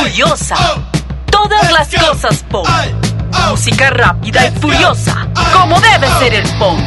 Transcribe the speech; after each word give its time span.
Furiosa. 0.00 0.56
Todas 1.30 1.72
las 1.72 1.88
cosas 1.88 2.44
pop. 2.50 2.66
Música 3.48 3.90
rápida 3.90 4.46
y 4.46 4.50
furiosa. 4.60 5.26
Como 5.52 5.80
debe 5.80 6.06
ser 6.18 6.34
el 6.34 6.48
pop. 6.58 6.78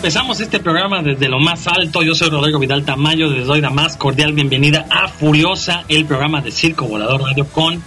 Empezamos 0.00 0.40
este 0.40 0.60
programa 0.60 1.02
desde 1.02 1.28
lo 1.28 1.38
más 1.38 1.66
alto. 1.66 2.02
Yo 2.02 2.14
soy 2.14 2.30
Rodrigo 2.30 2.58
Vidal 2.58 2.86
Tamayo. 2.86 3.26
Les 3.26 3.44
doy 3.44 3.60
la 3.60 3.68
más 3.68 3.98
cordial 3.98 4.32
bienvenida 4.32 4.86
a 4.88 5.08
Furiosa, 5.08 5.84
el 5.88 6.06
programa 6.06 6.40
de 6.40 6.50
Circo 6.50 6.86
Volador 6.86 7.20
Radio 7.20 7.46
con 7.46 7.82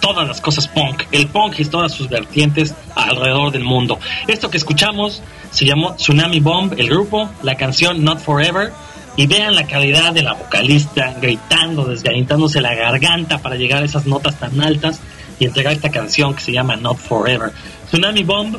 todas 0.00 0.28
las 0.28 0.40
cosas 0.40 0.68
punk. 0.68 1.02
El 1.10 1.26
punk 1.26 1.58
y 1.58 1.64
todas 1.64 1.92
sus 1.92 2.08
vertientes 2.08 2.76
alrededor 2.94 3.50
del 3.50 3.64
mundo. 3.64 3.98
Esto 4.28 4.48
que 4.48 4.58
escuchamos 4.58 5.24
se 5.50 5.64
llamó 5.64 5.96
Tsunami 5.96 6.38
Bomb, 6.38 6.74
el 6.78 6.88
grupo, 6.88 7.28
la 7.42 7.56
canción 7.56 8.04
Not 8.04 8.20
Forever. 8.20 8.72
Y 9.16 9.26
vean 9.26 9.56
la 9.56 9.66
calidad 9.66 10.12
de 10.12 10.22
la 10.22 10.34
vocalista 10.34 11.16
gritando, 11.20 11.84
desgalentándose 11.84 12.60
la 12.60 12.76
garganta 12.76 13.38
para 13.38 13.56
llegar 13.56 13.82
a 13.82 13.86
esas 13.86 14.06
notas 14.06 14.38
tan 14.38 14.60
altas 14.60 15.00
y 15.40 15.46
entregar 15.46 15.72
esta 15.72 15.90
canción 15.90 16.32
que 16.32 16.42
se 16.42 16.52
llama 16.52 16.76
Not 16.76 16.98
Forever. 16.98 17.50
Tsunami 17.90 18.22
Bomb 18.22 18.56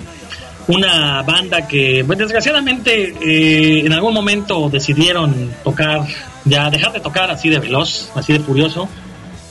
una 0.67 1.21
banda 1.23 1.67
que 1.67 2.03
pues, 2.05 2.19
desgraciadamente 2.19 3.15
eh, 3.21 3.85
en 3.85 3.93
algún 3.93 4.13
momento 4.13 4.69
decidieron 4.69 5.51
tocar, 5.63 6.05
ya 6.45 6.69
dejar 6.69 6.93
de 6.93 6.99
tocar 6.99 7.31
así 7.31 7.49
de 7.49 7.59
veloz, 7.59 8.11
así 8.15 8.33
de 8.33 8.39
furioso 8.39 8.87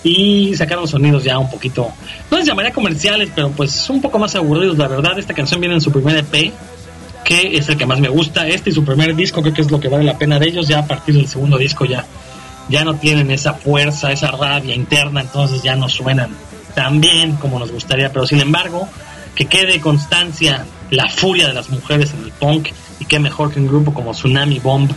y 0.03 0.55
sacaron 0.57 0.89
sonidos 0.89 1.25
ya 1.25 1.39
un 1.39 1.51
poquito, 1.51 1.93
no 2.31 2.39
les 2.39 2.47
llamaría 2.47 2.73
comerciales, 2.73 3.31
pero 3.35 3.51
pues 3.51 3.89
un 3.91 4.01
poco 4.01 4.19
más 4.19 4.35
aburridos, 4.35 4.79
la 4.79 4.89
verdad. 4.89 5.19
Esta 5.19 5.35
canción 5.35 5.61
viene 5.61 5.75
en 5.75 5.81
su 5.81 5.93
primer 5.93 6.17
EP, 6.17 6.53
que 7.25 7.57
es 7.57 7.69
el 7.69 7.77
que 7.77 7.87
más 7.87 8.01
me 8.01 8.09
gusta. 8.09 8.49
Este 8.49 8.71
y 8.71 8.73
su 8.73 8.85
primer 8.85 9.15
disco 9.15 9.43
creo 9.43 9.53
que 9.53 9.63
es 9.63 9.71
lo 9.71 9.79
que 9.79 9.89
vale 9.89 10.05
la 10.05 10.17
pena 10.17 10.39
de 10.39 10.49
ellos. 10.49 10.69
Ya 10.69 10.81
a 10.81 10.87
partir 10.87 11.15
del 11.15 11.29
segundo 11.29 11.59
disco 11.59 11.85
ya, 11.85 12.07
ya 12.69 12.85
no 12.85 12.95
tienen 12.95 13.31
esa 13.31 13.55
fuerza, 13.55 14.11
esa 14.11 14.31
rabia 14.31 14.75
interna, 14.75 15.21
entonces 15.21 15.63
ya 15.63 15.77
no 15.77 15.89
suenan 15.89 16.31
tan 16.75 17.01
bien 17.01 17.33
como 17.33 17.59
nos 17.59 17.73
gustaría, 17.73 18.13
pero 18.13 18.27
sin 18.27 18.41
embargo 18.41 18.89
que 19.35 19.47
quede 19.47 19.81
constancia 19.81 20.67
la 20.91 21.09
furia 21.09 21.49
de 21.49 21.55
las 21.55 21.71
mujeres 21.71 22.13
en 22.13 22.25
el 22.25 22.33
punk 22.33 22.69
y 22.99 23.05
qué 23.05 23.19
mejor 23.19 23.53
que 23.53 23.61
un 23.61 23.69
grupo 23.69 23.95
como 23.95 24.13
Tsunami 24.13 24.59
Bomb 24.59 24.91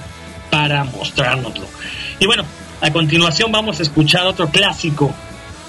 para 0.49 0.83
mostrárnoslo. 0.83 1.67
Y 2.19 2.25
bueno, 2.25 2.43
a 2.81 2.91
continuación 2.91 3.51
vamos 3.51 3.79
a 3.79 3.83
escuchar 3.83 4.25
otro 4.25 4.49
clásico 4.49 5.13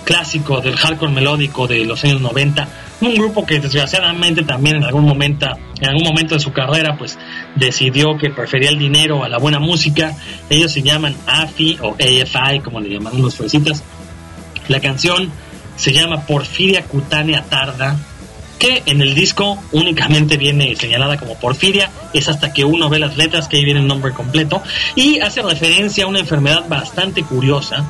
clásico 0.05 0.61
del 0.61 0.77
hardcore 0.77 1.13
melódico 1.13 1.67
de 1.67 1.85
los 1.85 2.05
años 2.05 2.21
90, 2.21 2.69
un 3.01 3.15
grupo 3.15 3.45
que 3.45 3.59
desgraciadamente 3.59 4.43
también 4.43 4.77
en 4.77 4.85
algún 4.85 5.05
momento, 5.05 5.47
en 5.81 5.89
algún 5.89 6.05
momento 6.05 6.35
de 6.35 6.41
su 6.41 6.53
carrera, 6.53 6.97
pues 6.97 7.19
decidió 7.57 8.17
que 8.17 8.31
prefería 8.31 8.71
el 8.71 8.79
dinero 8.79 9.25
a 9.25 9.29
la 9.29 9.39
buena 9.39 9.59
música. 9.59 10.17
Ellos 10.49 10.73
se 10.73 10.83
llaman 10.83 11.17
AFI 11.27 11.79
o 11.83 11.95
AFI, 11.95 12.61
como 12.61 12.81
le 12.81 12.91
llaman 12.91 13.21
los 13.21 13.35
fresitas. 13.35 13.83
La 14.69 14.81
canción 14.81 15.31
se 15.77 15.93
llama 15.93 16.27
Porfiria 16.27 16.85
Cutánea 16.85 17.43
Tarda, 17.43 17.97
que 18.65 18.83
en 18.87 19.03
el 19.03 19.15
disco 19.15 19.59
únicamente 19.73 20.39
viene 20.39 20.75
señalada 20.75 21.19
como 21.19 21.35
Porfiria, 21.35 21.91
es 22.15 22.31
hasta 22.31 22.55
que 22.55 22.65
uno 22.65 22.89
ve 22.89 22.99
las 22.99 23.19
letras 23.19 23.47
que 23.47 23.59
ahí 23.59 23.65
viene 23.65 23.81
el 23.81 23.87
nombre 23.87 24.13
completo, 24.13 24.63
y 24.97 25.21
hace 25.21 25.43
referencia 25.43 26.05
a 26.05 26.07
una 26.07 26.21
enfermedad 26.21 26.67
bastante 26.67 27.23
curiosa, 27.25 27.85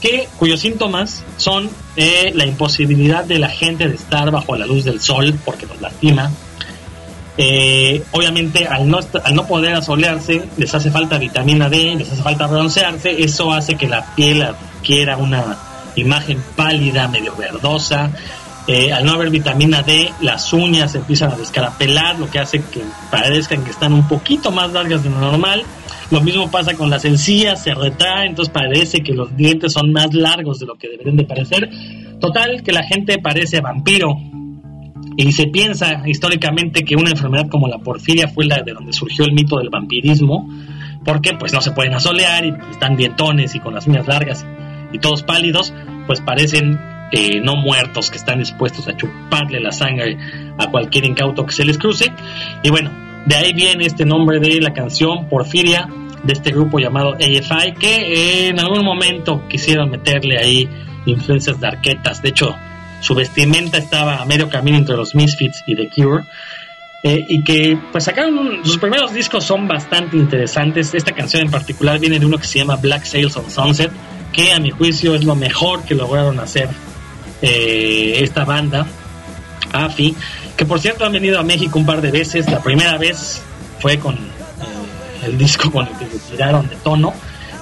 que, 0.00 0.28
cuyos 0.38 0.60
síntomas 0.60 1.24
son 1.36 1.68
eh, 1.96 2.30
la 2.36 2.46
imposibilidad 2.46 3.24
de 3.24 3.40
la 3.40 3.48
gente 3.48 3.88
de 3.88 3.96
estar 3.96 4.30
bajo 4.30 4.54
la 4.54 4.66
luz 4.66 4.84
del 4.84 5.00
sol 5.00 5.36
porque 5.44 5.66
los 5.66 5.80
lastima. 5.80 6.30
Eh, 7.36 8.02
obviamente 8.12 8.66
al 8.66 8.88
no, 8.88 9.00
al 9.24 9.34
no 9.34 9.46
poder 9.46 9.74
asolearse 9.74 10.42
les 10.56 10.74
hace 10.74 10.90
falta 10.90 11.18
vitamina 11.18 11.68
D, 11.68 11.96
les 11.96 12.10
hace 12.10 12.22
falta 12.22 12.46
broncearse, 12.46 13.22
eso 13.22 13.52
hace 13.52 13.76
que 13.76 13.88
la 13.88 14.14
piel 14.14 14.42
adquiera 14.42 15.16
una 15.16 15.58
imagen 15.96 16.42
pálida, 16.56 17.08
medio 17.08 17.34
verdosa. 17.36 18.10
Eh, 18.66 18.92
al 18.92 19.04
no 19.04 19.12
haber 19.12 19.30
vitamina 19.30 19.82
D, 19.82 20.12
las 20.20 20.52
uñas 20.52 20.94
empiezan 20.94 21.32
a 21.32 21.36
descarapelar, 21.36 22.18
lo 22.18 22.30
que 22.30 22.38
hace 22.38 22.60
que 22.60 22.82
parezcan 23.10 23.64
que 23.64 23.70
están 23.70 23.92
un 23.92 24.06
poquito 24.06 24.50
más 24.50 24.70
largas 24.72 25.02
de 25.02 25.10
lo 25.10 25.18
normal 25.18 25.64
lo 26.10 26.20
mismo 26.20 26.50
pasa 26.50 26.74
con 26.74 26.90
las 26.90 27.04
encías, 27.04 27.62
se 27.62 27.72
retrae, 27.72 28.26
entonces 28.26 28.52
parece 28.52 29.00
que 29.00 29.14
los 29.14 29.36
dientes 29.36 29.72
son 29.72 29.92
más 29.92 30.12
largos 30.12 30.58
de 30.58 30.66
lo 30.66 30.74
que 30.74 30.88
deberían 30.88 31.16
de 31.16 31.24
parecer. 31.24 31.70
Total, 32.20 32.62
que 32.64 32.72
la 32.72 32.82
gente 32.82 33.18
parece 33.18 33.60
vampiro. 33.60 34.16
Y 35.16 35.30
se 35.32 35.46
piensa 35.46 36.02
históricamente 36.06 36.82
que 36.82 36.96
una 36.96 37.10
enfermedad 37.10 37.48
como 37.48 37.68
la 37.68 37.78
porfiria 37.78 38.26
fue 38.26 38.44
la 38.46 38.60
de 38.62 38.72
donde 38.72 38.92
surgió 38.92 39.24
el 39.24 39.32
mito 39.32 39.58
del 39.58 39.70
vampirismo, 39.70 40.48
porque 41.04 41.34
pues 41.34 41.52
no 41.52 41.60
se 41.60 41.70
pueden 41.70 41.94
asolear 41.94 42.44
y 42.44 42.54
están 42.70 42.96
dientones 42.96 43.54
y 43.54 43.60
con 43.60 43.74
las 43.74 43.86
uñas 43.86 44.08
largas 44.08 44.44
y 44.92 44.98
todos 44.98 45.22
pálidos, 45.22 45.72
pues 46.08 46.20
parecen 46.20 46.78
eh, 47.12 47.40
no 47.40 47.56
muertos 47.56 48.10
que 48.10 48.18
están 48.18 48.38
dispuestos 48.38 48.86
a 48.88 48.96
chuparle 48.96 49.60
la 49.60 49.72
sangre 49.72 50.16
a 50.58 50.68
cualquier 50.68 51.04
incauto 51.04 51.44
que 51.46 51.52
se 51.52 51.64
les 51.64 51.78
cruce. 51.78 52.12
Y 52.62 52.70
bueno, 52.70 52.90
de 53.26 53.34
ahí 53.36 53.52
viene 53.52 53.86
este 53.86 54.04
nombre 54.04 54.38
de 54.38 54.60
la 54.60 54.72
canción 54.72 55.28
Porfiria, 55.28 55.88
de 56.22 56.32
este 56.32 56.50
grupo 56.50 56.78
llamado 56.78 57.14
AFI, 57.14 57.72
que 57.78 58.48
en 58.48 58.60
algún 58.60 58.84
momento 58.84 59.46
quisieron 59.48 59.90
meterle 59.90 60.38
ahí 60.38 60.68
influencias 61.06 61.60
de 61.60 61.66
arquetas. 61.66 62.22
De 62.22 62.28
hecho, 62.28 62.56
su 63.00 63.14
vestimenta 63.14 63.78
estaba 63.78 64.20
a 64.20 64.24
medio 64.24 64.48
camino 64.48 64.76
entre 64.76 64.96
los 64.96 65.14
Misfits 65.14 65.62
y 65.66 65.74
The 65.74 65.88
Cure. 65.88 66.24
Eh, 67.02 67.24
y 67.30 67.42
que 67.42 67.78
pues 67.92 68.04
sacaron 68.04 68.62
sus 68.62 68.76
primeros 68.76 69.14
discos 69.14 69.42
son 69.44 69.66
bastante 69.66 70.18
interesantes. 70.18 70.92
Esta 70.92 71.12
canción 71.12 71.42
en 71.42 71.50
particular 71.50 71.98
viene 71.98 72.18
de 72.18 72.26
uno 72.26 72.36
que 72.36 72.46
se 72.46 72.58
llama 72.58 72.76
Black 72.76 73.04
Sails 73.04 73.34
on 73.38 73.50
Sunset, 73.50 73.90
que 74.32 74.52
a 74.52 74.60
mi 74.60 74.70
juicio 74.70 75.14
es 75.14 75.24
lo 75.24 75.34
mejor 75.34 75.82
que 75.84 75.94
lograron 75.94 76.38
hacer 76.40 76.68
eh, 77.42 78.18
esta 78.20 78.44
banda, 78.44 78.86
AFI, 79.72 80.16
que 80.56 80.66
por 80.66 80.80
cierto 80.80 81.04
han 81.04 81.12
venido 81.12 81.38
a 81.38 81.42
México 81.42 81.78
un 81.78 81.86
par 81.86 82.00
de 82.00 82.10
veces. 82.10 82.48
La 82.50 82.60
primera 82.60 82.98
vez 82.98 83.40
fue 83.78 83.98
con 83.98 84.14
eh, 84.14 84.18
el 85.24 85.38
disco 85.38 85.70
con 85.70 85.86
el 85.86 85.94
que 85.94 86.06
se 86.06 86.18
tiraron 86.30 86.68
de 86.68 86.76
tono. 86.76 87.14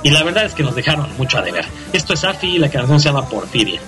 Y 0.02 0.10
la 0.10 0.22
verdad 0.22 0.44
es 0.44 0.54
que 0.54 0.62
nos 0.62 0.74
dejaron 0.74 1.08
mucho 1.16 1.38
a 1.38 1.42
deber. 1.42 1.64
Esto 1.92 2.14
es 2.14 2.24
AFI 2.24 2.56
y 2.56 2.58
la 2.58 2.70
canción 2.70 3.00
se 3.00 3.08
llama 3.08 3.28
Porfiria. 3.28 3.80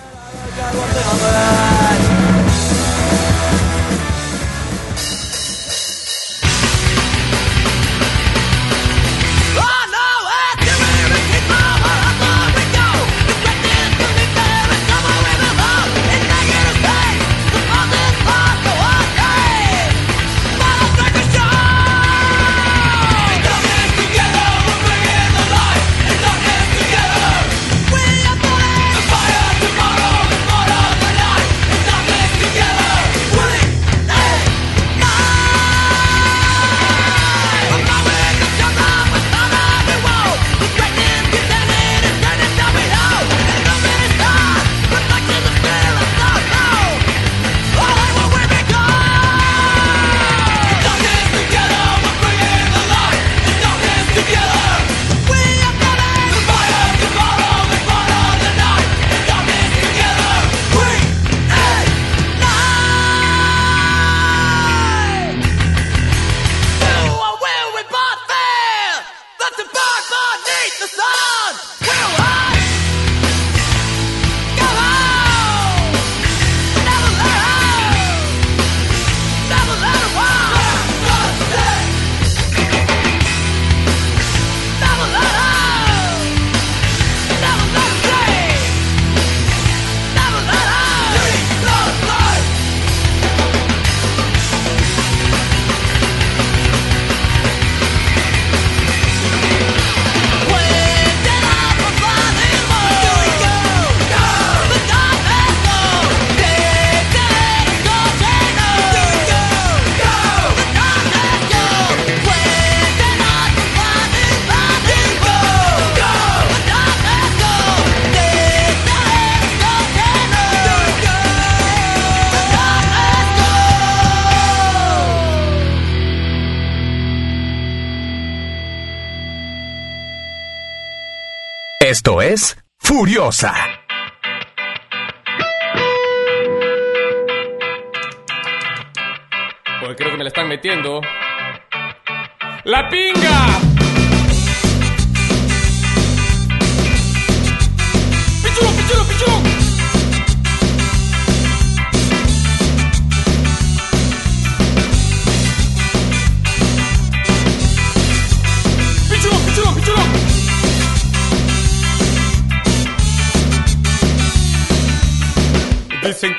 Furiosa. 133.31 133.70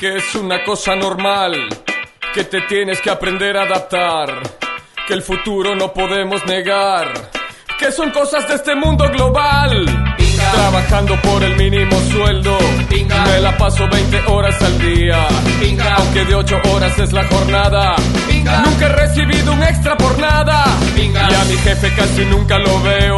Que 0.01 0.17
es 0.17 0.34
una 0.34 0.63
cosa 0.63 0.96
normal, 0.96 1.70
que 2.34 2.46
te 2.46 2.62
tienes 2.62 3.00
que 3.01 3.12
aprender 3.12 3.55
a 3.55 3.65
adaptar, 3.65 4.41
que 5.08 5.13
el 5.13 5.22
futuro 5.22 5.75
no 5.75 5.93
podemos 5.93 6.43
negar, 6.48 7.29
que 7.77 7.91
son 7.91 8.10
cosas 8.10 8.48
de 8.48 8.55
este 8.55 8.74
mundo 8.74 9.08
global. 9.12 10.11
Trabajando 10.53 11.22
por 11.22 11.43
el 11.43 11.55
mínimo 11.55 12.00
sueldo. 12.12 12.58
Me 13.25 13.39
la 13.39 13.58
paso 13.58 13.88
20 13.88 14.22
horas 14.27 14.62
al 14.62 14.79
día. 14.79 15.27
Aunque 15.98 16.25
de 16.25 16.36
8 16.36 16.62
horas 16.72 16.98
es 17.00 17.13
la 17.13 17.24
jornada. 17.25 17.96
Nunca 18.65 18.86
he 18.86 18.89
recibido 18.89 19.53
un 19.53 19.63
extra 19.63 19.96
por 19.98 20.17
nada. 20.20 20.65
Y 20.98 21.34
a 21.34 21.43
mi 21.46 21.58
jefe 21.58 21.93
casi 21.96 22.25
nunca 22.25 22.58
lo 22.58 22.81
veo. 22.81 23.17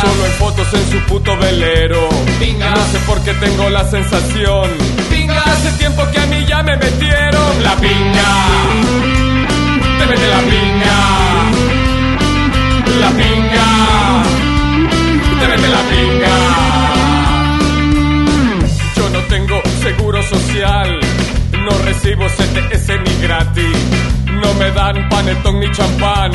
Solo 0.00 0.26
en 0.26 0.32
fotos 0.32 0.66
en 0.74 0.90
su 0.90 0.98
puto 1.06 1.36
velero. 1.36 2.08
No 2.08 2.86
sé 2.92 2.98
por 3.06 3.20
qué 3.22 3.34
tengo 3.34 3.68
la 3.70 3.84
sensación. 3.84 4.70
Hace 5.46 5.70
tiempo 5.78 6.02
que 6.12 6.18
a 6.18 6.26
mí 6.26 6.44
ya 6.46 6.62
me 6.62 6.76
metieron 6.76 7.62
la 7.62 7.76
pinga. 7.76 8.30
Te 9.98 10.06
mete 10.06 10.26
la 10.28 10.40
pinga. 10.40 10.96
La 13.00 13.10
pinga. 13.10 14.25
Mete 15.56 15.68
la 15.68 15.82
pinga. 15.88 16.36
Yo 18.96 19.08
no 19.10 19.20
tengo 19.20 19.62
seguro 19.82 20.22
social. 20.22 21.00
No 21.64 21.78
recibo 21.78 22.26
CTS 22.26 22.88
ni 23.04 23.22
gratis. 23.22 23.76
No 24.42 24.52
me 24.54 24.70
dan 24.72 25.08
panetón 25.08 25.60
ni 25.60 25.70
champán. 25.72 26.32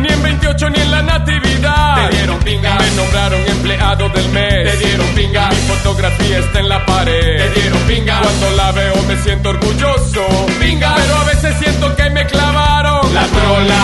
Ni 0.00 0.08
en 0.08 0.22
28 0.22 0.70
ni 0.70 0.80
en 0.80 0.90
la 0.90 1.02
natividad. 1.02 2.08
Te 2.08 2.16
dieron 2.16 2.38
pinga. 2.38 2.78
Me 2.78 2.90
nombraron 2.92 3.40
empleado 3.48 4.08
del 4.08 4.28
mes. 4.30 4.70
Te 4.70 4.86
dieron 4.86 5.06
pinga. 5.08 5.50
Mi 5.50 5.56
fotografía 5.56 6.38
está 6.38 6.60
en 6.60 6.68
la 6.70 6.86
pared. 6.86 7.52
Te 7.52 7.60
dieron 7.60 7.80
pinga. 7.82 8.20
Cuando 8.22 8.50
la 8.56 8.72
veo 8.72 9.02
me 9.02 9.16
siento 9.16 9.50
orgulloso. 9.50 10.26
Pinga. 10.58 10.94
Pero 10.94 11.16
a 11.16 11.24
veces 11.24 11.54
siento 11.58 11.94
que 11.96 12.08
me 12.10 12.24
clavaron 12.26 13.14
La 13.14 13.26
trola. 13.26 13.82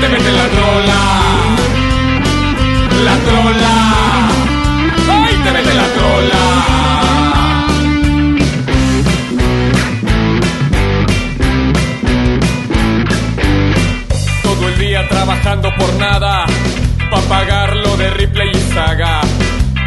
Te 0.00 0.08
meten 0.08 0.36
la 0.36 0.48
trola. 0.48 1.61
La 3.04 3.16
trola. 3.16 3.74
¡Ay! 5.10 5.34
Te 5.42 5.50
meten 5.50 5.76
la 5.76 5.88
trola. 5.96 6.42
Todo 14.42 14.68
el 14.68 14.78
día 14.78 15.08
trabajando 15.08 15.74
por 15.76 15.92
nada. 15.94 16.46
Pa' 17.10 17.20
pagar 17.22 17.74
lo 17.76 17.96
de 17.96 18.10
Ripley 18.10 18.50
y 18.52 18.72
Saga. 18.72 19.20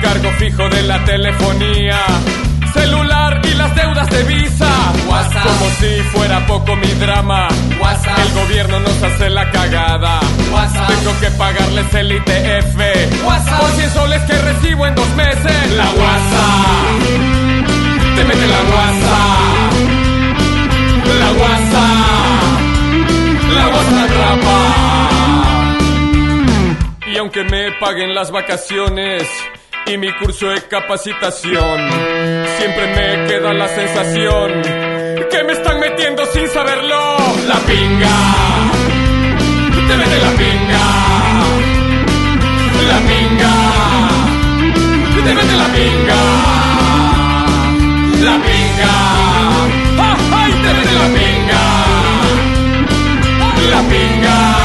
Cargo 0.01 0.29
fijo 0.37 0.67
de 0.69 0.81
la 0.83 1.03
telefonía. 1.05 1.99
Celular 2.75 3.41
y 3.43 3.53
las 3.55 3.73
deudas 3.75 4.09
de 4.09 4.23
visa. 4.23 4.69
WhatsApp. 5.07 5.43
Como 5.43 5.69
si 5.79 6.01
fuera 6.13 6.45
poco 6.45 6.75
mi 6.75 6.91
drama. 6.93 7.47
WhatsApp. 7.79 8.19
El 8.19 8.33
gobierno 8.33 8.79
nos 8.81 9.01
hace 9.03 9.29
la 9.29 9.49
cagada. 9.51 10.19
WhatsApp. 10.51 10.87
Tengo 10.87 11.19
que 11.21 11.31
pagarles 11.31 11.93
el 11.93 12.11
ITF. 12.11 12.77
WhatsApp. 13.25 13.59
Por 13.61 13.71
100 13.71 13.89
soles 13.91 14.21
que 14.23 14.33
recibo 14.33 14.85
en 14.87 14.95
dos 14.95 15.09
meses. 15.15 15.71
La 15.75 15.85
WhatsApp. 15.85 17.35
Te 18.15 18.23
mete 18.25 18.47
la 18.47 18.61
WhatsApp. 18.75 19.73
La 21.21 21.31
WhatsApp. 21.41 22.45
La 23.55 23.67
WhatsApp 23.67 24.09
atrapa. 24.09 24.57
Y 27.07 27.17
aunque 27.17 27.43
me 27.45 27.71
paguen 27.79 28.13
las 28.13 28.31
vacaciones 28.31 29.23
y 29.87 29.97
mi 29.97 30.11
curso 30.13 30.47
de 30.47 30.61
capacitación, 30.63 31.89
siempre 32.57 32.87
me 32.95 33.27
queda 33.27 33.53
la 33.53 33.67
sensación 33.67 34.61
que 35.29 35.43
me 35.43 35.53
están 35.53 35.79
metiendo 35.79 36.25
sin 36.27 36.47
saberlo. 36.47 37.17
La 37.47 37.55
pinga. 37.59 38.17
Te 39.87 39.97
mete 39.97 40.19
la 40.19 40.31
pinga. 40.31 40.85
La 42.87 42.99
pinga. 43.09 43.53
Te 45.23 45.33
mete 45.33 45.55
la 45.55 45.67
pinga. 45.75 46.21
La 48.23 48.35
pinga. 48.45 48.93
¡Ah, 49.99 50.17
¡Ay! 50.33 50.51
Te 50.51 50.73
mete 50.73 50.93
la 50.93 51.07
pinga. 51.17 51.61
La 53.69 53.81
pinga. 53.89 54.64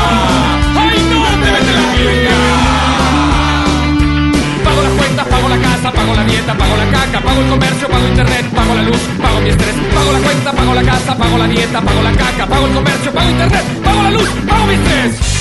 La 6.21 6.27
dieta, 6.27 6.55
pago 6.55 6.77
la 6.77 6.87
caca, 6.91 7.21
pago 7.21 7.41
el 7.41 7.49
comercio, 7.49 7.89
pago 7.89 8.09
internet, 8.09 8.47
pago 8.55 8.75
la 8.75 8.83
luz, 8.83 9.00
pago 9.23 9.41
mi 9.41 9.49
estrés, 9.49 9.75
pago 9.95 10.12
la 10.12 10.19
cuenta, 10.19 10.53
pago 10.53 10.75
la 10.75 10.83
casa, 10.83 11.17
pago 11.17 11.39
la 11.39 11.47
dieta, 11.47 11.81
pago 11.81 12.03
la 12.03 12.12
caca, 12.12 12.47
pago 12.47 12.67
el 12.67 12.73
comercio, 12.73 13.12
pago 13.12 13.31
internet, 13.31 13.65
pago 13.85 14.03
la 14.03 14.11
luz, 14.11 14.29
pago 14.47 14.67
mi 14.67 14.75
estrés. 14.75 15.41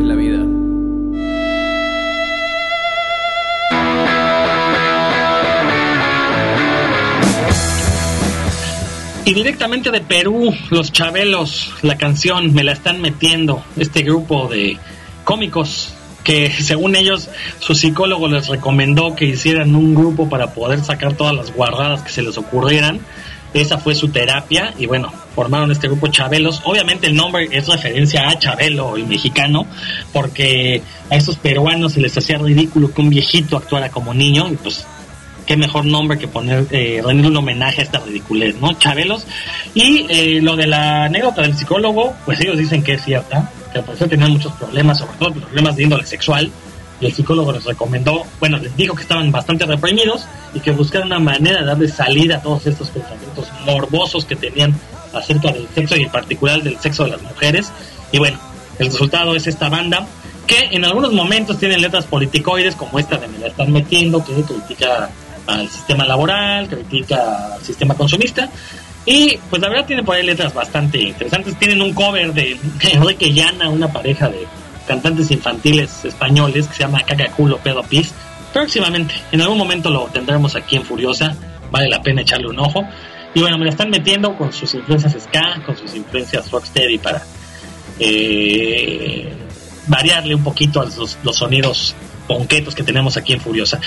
La 0.00 0.14
vida. 0.14 0.44
Y 9.24 9.34
directamente 9.34 9.90
de 9.90 10.00
Perú, 10.00 10.54
los 10.70 10.92
Chabelos, 10.92 11.72
la 11.82 11.96
canción 11.96 12.52
Me 12.54 12.64
la 12.64 12.72
están 12.72 13.00
metiendo, 13.00 13.64
este 13.76 14.02
grupo 14.02 14.48
de 14.48 14.78
cómicos 15.24 15.94
que 16.24 16.50
según 16.50 16.94
ellos 16.94 17.28
su 17.58 17.74
psicólogo 17.74 18.28
les 18.28 18.48
recomendó 18.48 19.14
que 19.16 19.24
hicieran 19.24 19.74
un 19.74 19.94
grupo 19.94 20.28
para 20.28 20.54
poder 20.54 20.84
sacar 20.84 21.14
todas 21.14 21.34
las 21.34 21.52
guardadas 21.52 22.02
que 22.02 22.10
se 22.10 22.22
les 22.22 22.38
ocurrieran. 22.38 23.00
Esa 23.54 23.78
fue 23.78 23.94
su 23.94 24.08
terapia 24.08 24.72
y 24.78 24.86
bueno, 24.86 25.12
formaron 25.34 25.70
este 25.70 25.88
grupo 25.88 26.08
Chabelos. 26.08 26.62
Obviamente 26.64 27.06
el 27.06 27.14
nombre 27.14 27.48
es 27.50 27.68
referencia 27.68 28.28
a 28.28 28.38
Chabelo, 28.38 28.96
el 28.96 29.06
mexicano, 29.06 29.66
porque 30.12 30.82
a 31.10 31.16
esos 31.16 31.36
peruanos 31.36 31.92
se 31.92 32.00
les 32.00 32.16
hacía 32.16 32.38
ridículo 32.38 32.92
que 32.92 33.00
un 33.00 33.10
viejito 33.10 33.56
actuara 33.56 33.90
como 33.90 34.14
niño 34.14 34.48
y 34.50 34.56
pues 34.56 34.86
qué 35.46 35.56
mejor 35.56 35.84
nombre 35.84 36.18
que 36.18 36.28
poner, 36.28 36.66
eh, 36.70 37.02
rendir 37.04 37.26
un 37.26 37.36
homenaje 37.36 37.80
a 37.80 37.84
esta 37.84 37.98
ridiculez, 37.98 38.56
¿no? 38.60 38.72
Chabelos. 38.74 39.26
Y 39.74 40.06
eh, 40.08 40.40
lo 40.40 40.56
de 40.56 40.66
la 40.66 41.04
anécdota 41.04 41.42
del 41.42 41.56
psicólogo, 41.56 42.14
pues 42.24 42.40
ellos 42.40 42.58
dicen 42.58 42.82
que 42.82 42.94
es 42.94 43.04
cierta, 43.04 43.50
que 43.72 43.78
al 43.78 43.84
parecer 43.84 44.08
tenían 44.08 44.32
muchos 44.32 44.52
problemas, 44.54 44.98
sobre 44.98 45.12
todo 45.18 45.32
problemas 45.32 45.76
de 45.76 45.82
índole 45.82 46.06
sexual, 46.06 46.50
y 47.02 47.06
el 47.06 47.12
psicólogo 47.12 47.52
les 47.52 47.64
recomendó, 47.64 48.22
bueno, 48.38 48.58
les 48.58 48.76
dijo 48.76 48.94
que 48.94 49.02
estaban 49.02 49.32
bastante 49.32 49.66
reprimidos 49.66 50.26
y 50.54 50.60
que 50.60 50.70
buscaran 50.70 51.08
una 51.08 51.18
manera 51.18 51.60
de 51.60 51.66
darle 51.66 51.88
salida 51.88 52.36
a 52.36 52.42
todos 52.42 52.64
estos 52.66 52.90
pensamientos 52.90 53.48
morbosos 53.66 54.24
que 54.24 54.36
tenían 54.36 54.78
acerca 55.12 55.50
del 55.50 55.66
sexo 55.74 55.96
y 55.96 56.04
en 56.04 56.10
particular 56.10 56.62
del 56.62 56.78
sexo 56.78 57.04
de 57.04 57.10
las 57.10 57.22
mujeres. 57.22 57.72
Y 58.12 58.18
bueno, 58.18 58.38
el 58.78 58.86
resultado 58.86 59.34
es 59.34 59.48
esta 59.48 59.68
banda 59.68 60.06
que 60.46 60.68
en 60.70 60.84
algunos 60.84 61.12
momentos 61.12 61.58
tiene 61.58 61.76
letras 61.76 62.04
politicoides 62.04 62.76
como 62.76 62.98
esta 63.00 63.16
de 63.16 63.26
me 63.26 63.38
la 63.38 63.48
están 63.48 63.72
metiendo, 63.72 64.24
que 64.24 64.34
critica 64.42 65.10
al 65.48 65.68
sistema 65.68 66.04
laboral, 66.04 66.68
critica 66.68 67.54
al 67.54 67.62
sistema 67.62 67.94
consumista. 67.94 68.48
Y 69.04 69.38
pues 69.50 69.60
la 69.60 69.68
verdad 69.68 69.86
tiene 69.86 70.04
por 70.04 70.14
ahí 70.14 70.24
letras 70.24 70.54
bastante 70.54 71.00
interesantes. 71.00 71.58
Tienen 71.58 71.82
un 71.82 71.92
cover 71.92 72.32
de 72.32 72.56
Enrique 72.92 73.32
Llana, 73.32 73.68
una 73.68 73.92
pareja 73.92 74.28
de 74.28 74.46
cantantes 74.86 75.30
infantiles 75.30 76.04
españoles 76.04 76.66
que 76.68 76.74
se 76.74 76.80
llama 76.80 77.02
Caca 77.04 77.30
Culo 77.30 77.58
Pedo 77.58 77.82
Pis. 77.82 78.12
Próximamente, 78.52 79.14
en 79.32 79.40
algún 79.40 79.56
momento 79.58 79.88
lo 79.90 80.04
tendremos 80.06 80.54
aquí 80.56 80.76
en 80.76 80.82
Furiosa. 80.84 81.34
Vale 81.70 81.88
la 81.88 82.02
pena 82.02 82.20
echarle 82.22 82.48
un 82.48 82.58
ojo. 82.58 82.84
Y 83.34 83.40
bueno, 83.40 83.56
me 83.56 83.64
la 83.64 83.70
están 83.70 83.88
metiendo 83.90 84.36
con 84.36 84.52
sus 84.52 84.74
influencias 84.74 85.16
ska, 85.22 85.62
con 85.64 85.76
sus 85.76 85.94
influencias 85.94 86.50
rocksteady 86.50 86.98
para 86.98 87.22
eh, 87.98 89.32
variarle 89.86 90.34
un 90.34 90.44
poquito 90.44 90.80
a 90.80 90.84
los, 90.84 91.18
los 91.22 91.36
sonidos 91.36 91.94
ponquetos 92.28 92.74
que 92.74 92.82
tenemos 92.82 93.16
aquí 93.16 93.32
en 93.32 93.40
Furiosa. 93.40 93.80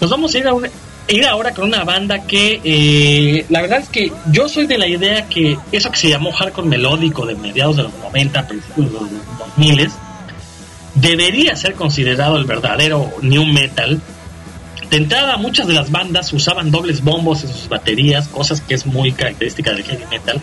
Nos 0.00 0.10
vamos 0.10 0.34
a 0.34 0.38
ir, 0.38 0.46
a 0.48 0.54
una- 0.54 0.70
ir 1.08 1.24
ahora 1.26 1.52
con 1.52 1.64
una 1.66 1.84
banda 1.84 2.22
que 2.26 2.60
eh, 2.64 3.44
la 3.48 3.60
verdad 3.62 3.80
es 3.80 3.88
que 3.88 4.12
yo 4.32 4.48
soy 4.48 4.66
de 4.66 4.78
la 4.78 4.86
idea 4.88 5.28
que 5.28 5.58
eso 5.72 5.90
que 5.90 5.98
se 5.98 6.08
llamó 6.08 6.32
hardcore 6.32 6.66
melódico 6.66 7.26
de 7.26 7.34
mediados 7.34 7.76
de 7.76 7.82
los 7.84 7.92
90, 7.98 8.48
principios 8.48 8.86
de 8.92 9.00
los 9.00 9.10
2000 9.56 9.90
debería 10.96 11.56
ser 11.56 11.74
considerado 11.74 12.36
el 12.36 12.44
verdadero 12.44 13.12
new 13.22 13.44
metal. 13.44 14.00
De 14.90 14.96
entrada, 14.96 15.36
muchas 15.36 15.66
de 15.66 15.74
las 15.74 15.90
bandas 15.90 16.32
usaban 16.32 16.70
dobles 16.70 17.02
bombos 17.02 17.42
en 17.44 17.50
sus 17.50 17.68
baterías, 17.68 18.28
cosas 18.28 18.60
que 18.60 18.74
es 18.74 18.86
muy 18.86 19.12
característica 19.12 19.72
del 19.72 19.84
heavy 19.84 20.04
metal. 20.10 20.40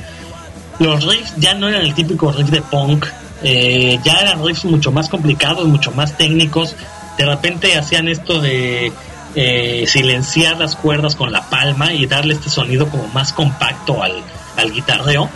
Los 0.79 1.05
riffs 1.05 1.33
ya 1.37 1.53
no 1.53 1.69
eran 1.69 1.81
el 1.81 1.93
típico 1.93 2.31
riff 2.31 2.49
de 2.49 2.61
punk, 2.61 3.05
eh, 3.43 3.99
ya 4.03 4.13
eran 4.19 4.45
riffs 4.45 4.65
mucho 4.65 4.91
más 4.91 5.09
complicados, 5.09 5.65
mucho 5.67 5.91
más 5.91 6.17
técnicos. 6.17 6.75
De 7.17 7.25
repente 7.25 7.77
hacían 7.77 8.07
esto 8.07 8.41
de 8.41 8.91
eh, 9.35 9.85
silenciar 9.87 10.57
las 10.59 10.75
cuerdas 10.75 11.15
con 11.15 11.31
la 11.31 11.49
palma 11.49 11.93
y 11.93 12.05
darle 12.05 12.33
este 12.33 12.49
sonido 12.49 12.89
como 12.89 13.07
más 13.07 13.33
compacto 13.33 14.03
al, 14.03 14.13
al 14.57 14.71
guitarreo 14.71 15.29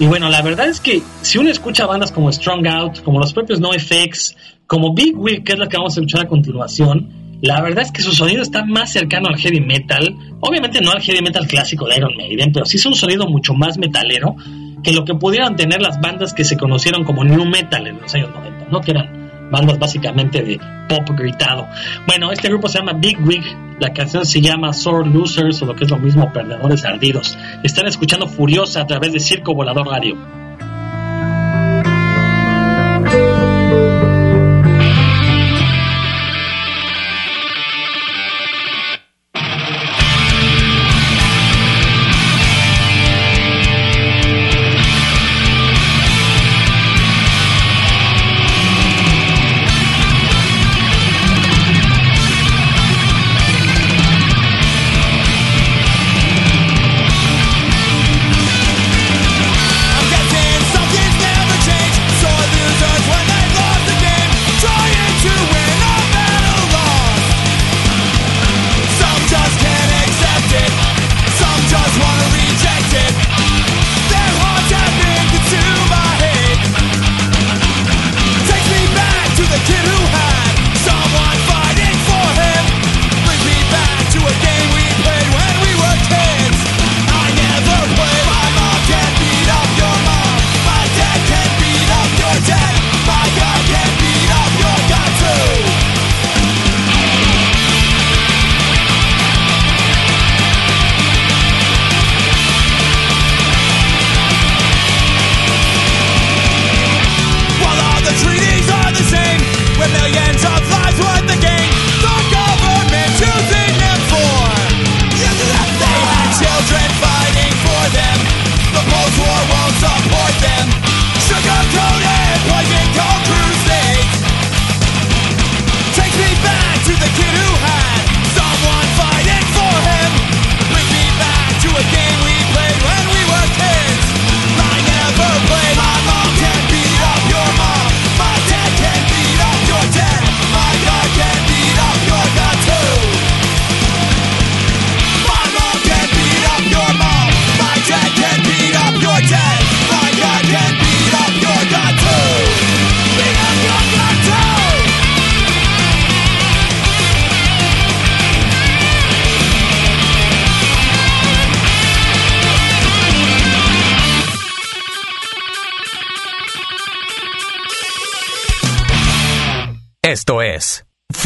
y 0.00 0.06
bueno, 0.06 0.28
la 0.28 0.42
verdad 0.42 0.68
es 0.68 0.80
que 0.80 1.02
si 1.22 1.38
uno 1.38 1.50
escucha 1.50 1.86
bandas 1.86 2.12
como 2.12 2.30
Strong 2.30 2.66
Out, 2.68 3.02
como 3.02 3.18
los 3.18 3.32
propios 3.32 3.58
No 3.58 3.72
Effects 3.72 4.36
como 4.66 4.94
Big 4.94 5.16
Wheel, 5.18 5.42
que 5.42 5.54
es 5.54 5.58
la 5.58 5.66
que 5.66 5.76
vamos 5.76 5.96
a 5.96 6.00
escuchar 6.00 6.26
a 6.26 6.28
continuación, 6.28 7.38
la 7.40 7.60
verdad 7.60 7.84
es 7.84 7.92
que 7.92 8.02
su 8.02 8.12
sonido 8.12 8.42
está 8.42 8.64
más 8.64 8.92
cercano 8.92 9.28
al 9.28 9.36
heavy 9.36 9.60
metal. 9.60 10.16
Obviamente 10.40 10.80
no 10.80 10.92
al 10.92 11.00
heavy 11.00 11.22
metal 11.22 11.46
clásico 11.46 11.86
de 11.86 11.96
Iron 11.96 12.16
Maiden, 12.16 12.52
pero 12.52 12.66
sí 12.66 12.76
es 12.76 12.86
un 12.86 12.94
sonido 12.94 13.26
mucho 13.26 13.54
más 13.54 13.78
metalero 13.78 14.36
que 14.82 14.92
lo 14.92 15.04
que 15.04 15.14
pudieran 15.14 15.56
tener 15.56 15.80
las 15.82 16.00
bandas 16.00 16.32
que 16.32 16.44
se 16.44 16.56
conocieron 16.56 17.04
como 17.04 17.24
New 17.24 17.44
Metal 17.46 17.84
en 17.86 18.00
los 18.00 18.14
años 18.14 18.30
90, 18.30 18.68
¿no? 18.70 18.80
Que 18.80 18.92
eran 18.92 19.17
bandas 19.50 19.78
básicamente 19.78 20.42
de 20.42 20.60
pop 20.88 21.08
gritado. 21.16 21.68
Bueno, 22.06 22.32
este 22.32 22.48
grupo 22.48 22.68
se 22.68 22.78
llama 22.78 22.92
Big 22.92 23.18
Wig, 23.20 23.44
la 23.78 23.92
canción 23.92 24.24
se 24.24 24.40
llama 24.40 24.72
Sore 24.72 25.08
Losers 25.08 25.62
o 25.62 25.66
lo 25.66 25.76
que 25.76 25.84
es 25.84 25.90
lo 25.90 25.98
mismo, 25.98 26.32
Perdedores 26.32 26.84
Ardidos. 26.84 27.38
Están 27.62 27.86
escuchando 27.86 28.26
Furiosa 28.26 28.82
a 28.82 28.86
través 28.86 29.12
de 29.12 29.20
Circo 29.20 29.54
Volador 29.54 29.86
Radio. 29.86 30.47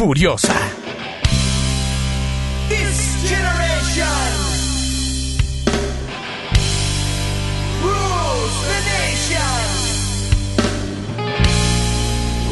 furiosa. 0.03 0.59
This 2.69 2.99
generation 3.31 4.31
rules 7.87 8.55
the 8.67 8.79
nation 8.95 9.59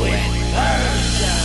with 0.00 0.30
passion. 0.54 1.40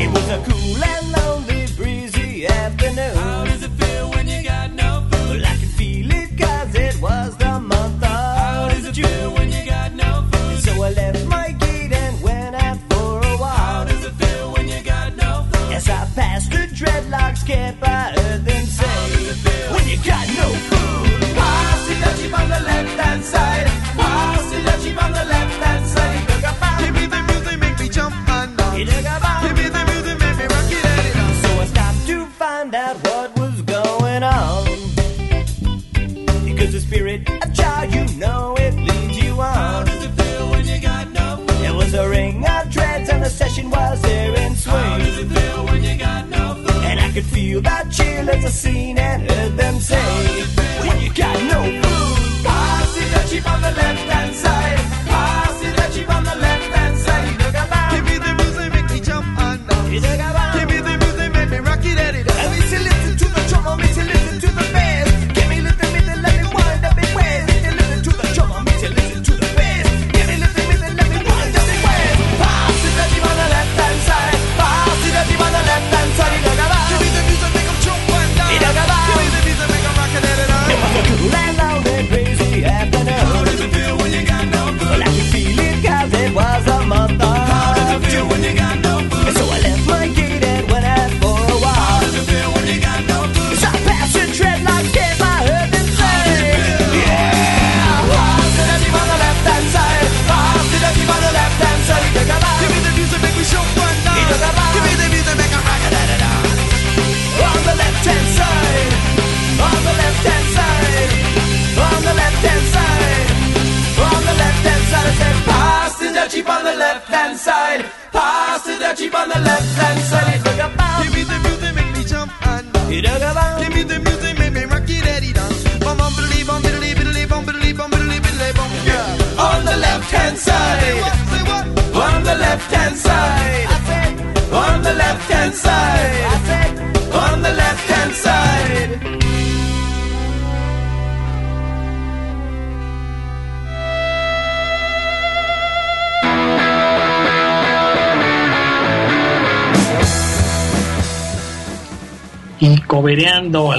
It 0.00 0.10
was 0.14 0.28
a 0.28 0.38
cool 0.46 0.84
and 0.84 1.06
lonely, 1.12 1.66
breezy 1.76 2.46
afternoon 2.46 3.23
dreadlocks 16.74 17.46
can't 17.46 17.78
you 47.54 47.60
that 47.60 47.92
she 47.94 48.22
lives 48.22 48.44
a 48.44 48.50
scene 48.50 48.98
and 48.98 49.30
heard 49.30 49.56
them 49.56 49.78
say. 49.78 50.63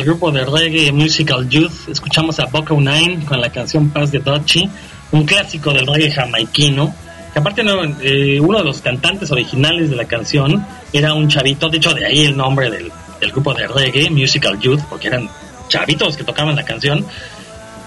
Grupo 0.05 0.31
de 0.31 0.45
reggae 0.45 0.91
Musical 0.91 1.49
Youth, 1.49 1.89
escuchamos 1.89 2.39
a 2.39 2.45
Bucko 2.45 2.79
Nine 2.79 3.25
con 3.25 3.41
la 3.41 3.49
canción 3.49 3.89
Paz 3.89 4.11
de 4.11 4.19
Dutchy, 4.19 4.69
un 5.11 5.25
clásico 5.25 5.73
del 5.73 5.87
reggae 5.87 6.11
jamaiquino. 6.11 6.93
Que 7.33 7.39
aparte, 7.39 7.63
no, 7.63 7.83
eh, 8.01 8.39
uno 8.39 8.59
de 8.59 8.63
los 8.63 8.81
cantantes 8.81 9.31
originales 9.31 9.89
de 9.89 9.95
la 9.95 10.05
canción 10.05 10.65
era 10.93 11.13
un 11.13 11.27
chavito, 11.27 11.69
de 11.69 11.77
hecho, 11.77 11.93
de 11.93 12.05
ahí 12.05 12.21
el 12.21 12.37
nombre 12.37 12.69
del, 12.69 12.91
del 13.19 13.31
grupo 13.31 13.53
de 13.53 13.67
reggae 13.67 14.09
Musical 14.09 14.59
Youth, 14.59 14.81
porque 14.89 15.07
eran 15.07 15.27
chavitos 15.67 16.15
que 16.15 16.23
tocaban 16.23 16.55
la 16.55 16.63
canción. 16.63 17.05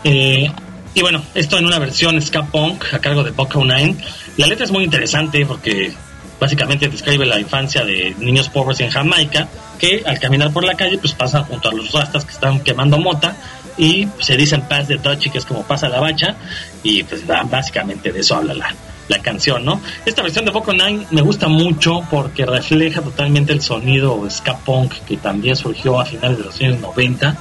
Eh, 0.04 0.50
y 0.94 1.00
bueno, 1.00 1.22
esto 1.35 1.57
en 1.57 1.66
una 1.66 1.78
versión 1.78 2.20
ska 2.20 2.44
punk 2.46 2.92
a 2.92 2.98
cargo 2.98 3.22
de 3.22 3.31
Bucko 3.31 3.64
Nine. 3.64 3.96
La 4.37 4.46
letra 4.48 4.64
es 4.64 4.72
muy 4.72 4.85
interesante 4.85 5.46
porque 5.46 5.92
básicamente 6.40 6.88
describe 6.88 7.24
la 7.24 7.38
infancia 7.38 7.85
de 7.85 8.14
niños 8.18 8.48
pobres 8.48 8.81
en 8.81 8.90
Jamaica 8.90 9.48
que 9.79 10.03
al 10.07 10.19
caminar 10.19 10.53
por 10.53 10.64
la 10.64 10.75
calle 10.75 10.99
pues 10.99 11.12
pasan 11.12 11.45
junto 11.45 11.69
a 11.69 11.73
los 11.73 11.93
rastas 11.93 12.25
que 12.25 12.33
están 12.33 12.61
quemando 12.61 12.99
mota 12.99 13.37
y 13.77 14.09
se 14.21 14.37
dicen 14.37 14.62
paz 14.62 14.88
de 14.88 14.97
Dutchy 14.97 15.31
que 15.31 15.38
es 15.38 15.45
como 15.45 15.62
pasa 15.62 15.88
la 15.88 16.01
bacha 16.01 16.37
y 16.83 17.05
pues 17.05 17.25
básicamente 17.27 18.12
de 18.12 18.21
eso 18.21 18.37
habla 18.37 18.55
la, 18.55 18.75
la 19.09 19.21
canción, 19.21 19.64
¿no? 19.64 19.81
Esta 20.05 20.23
versión 20.23 20.45
de 20.45 20.51
Boco 20.51 20.73
Nine 20.73 21.07
me 21.11 21.23
gusta 21.23 21.49
mucho 21.49 22.03
porque 22.11 22.45
refleja 22.45 23.01
totalmente 23.01 23.53
el 23.53 23.62
sonido 23.62 24.29
ska 24.31 24.59
punk 24.59 24.93
que 25.07 25.17
también 25.17 25.57
surgió 25.57 26.01
a 26.01 26.05
finales 26.05 26.38
de 26.38 26.45
los 26.45 26.61
años 26.61 26.81
90, 26.81 27.37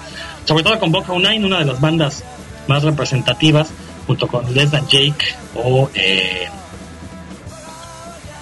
sobre 0.45 0.63
todo 0.63 0.79
con 0.79 0.91
Boco 0.91 1.19
Nine, 1.19 1.45
una 1.45 1.59
de 1.59 1.65
las 1.65 1.81
bandas 1.81 2.23
más 2.67 2.83
representativas 2.83 3.69
junto 4.05 4.27
con 4.27 4.53
Less 4.53 4.71
Than 4.71 4.87
Jake 4.87 5.35
o 5.55 5.89
eh, 5.93 6.47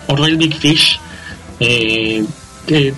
Real 0.07 0.37
Big 0.37 0.55
Fish, 0.55 0.99
eh, 1.59 2.23
que 2.67 2.93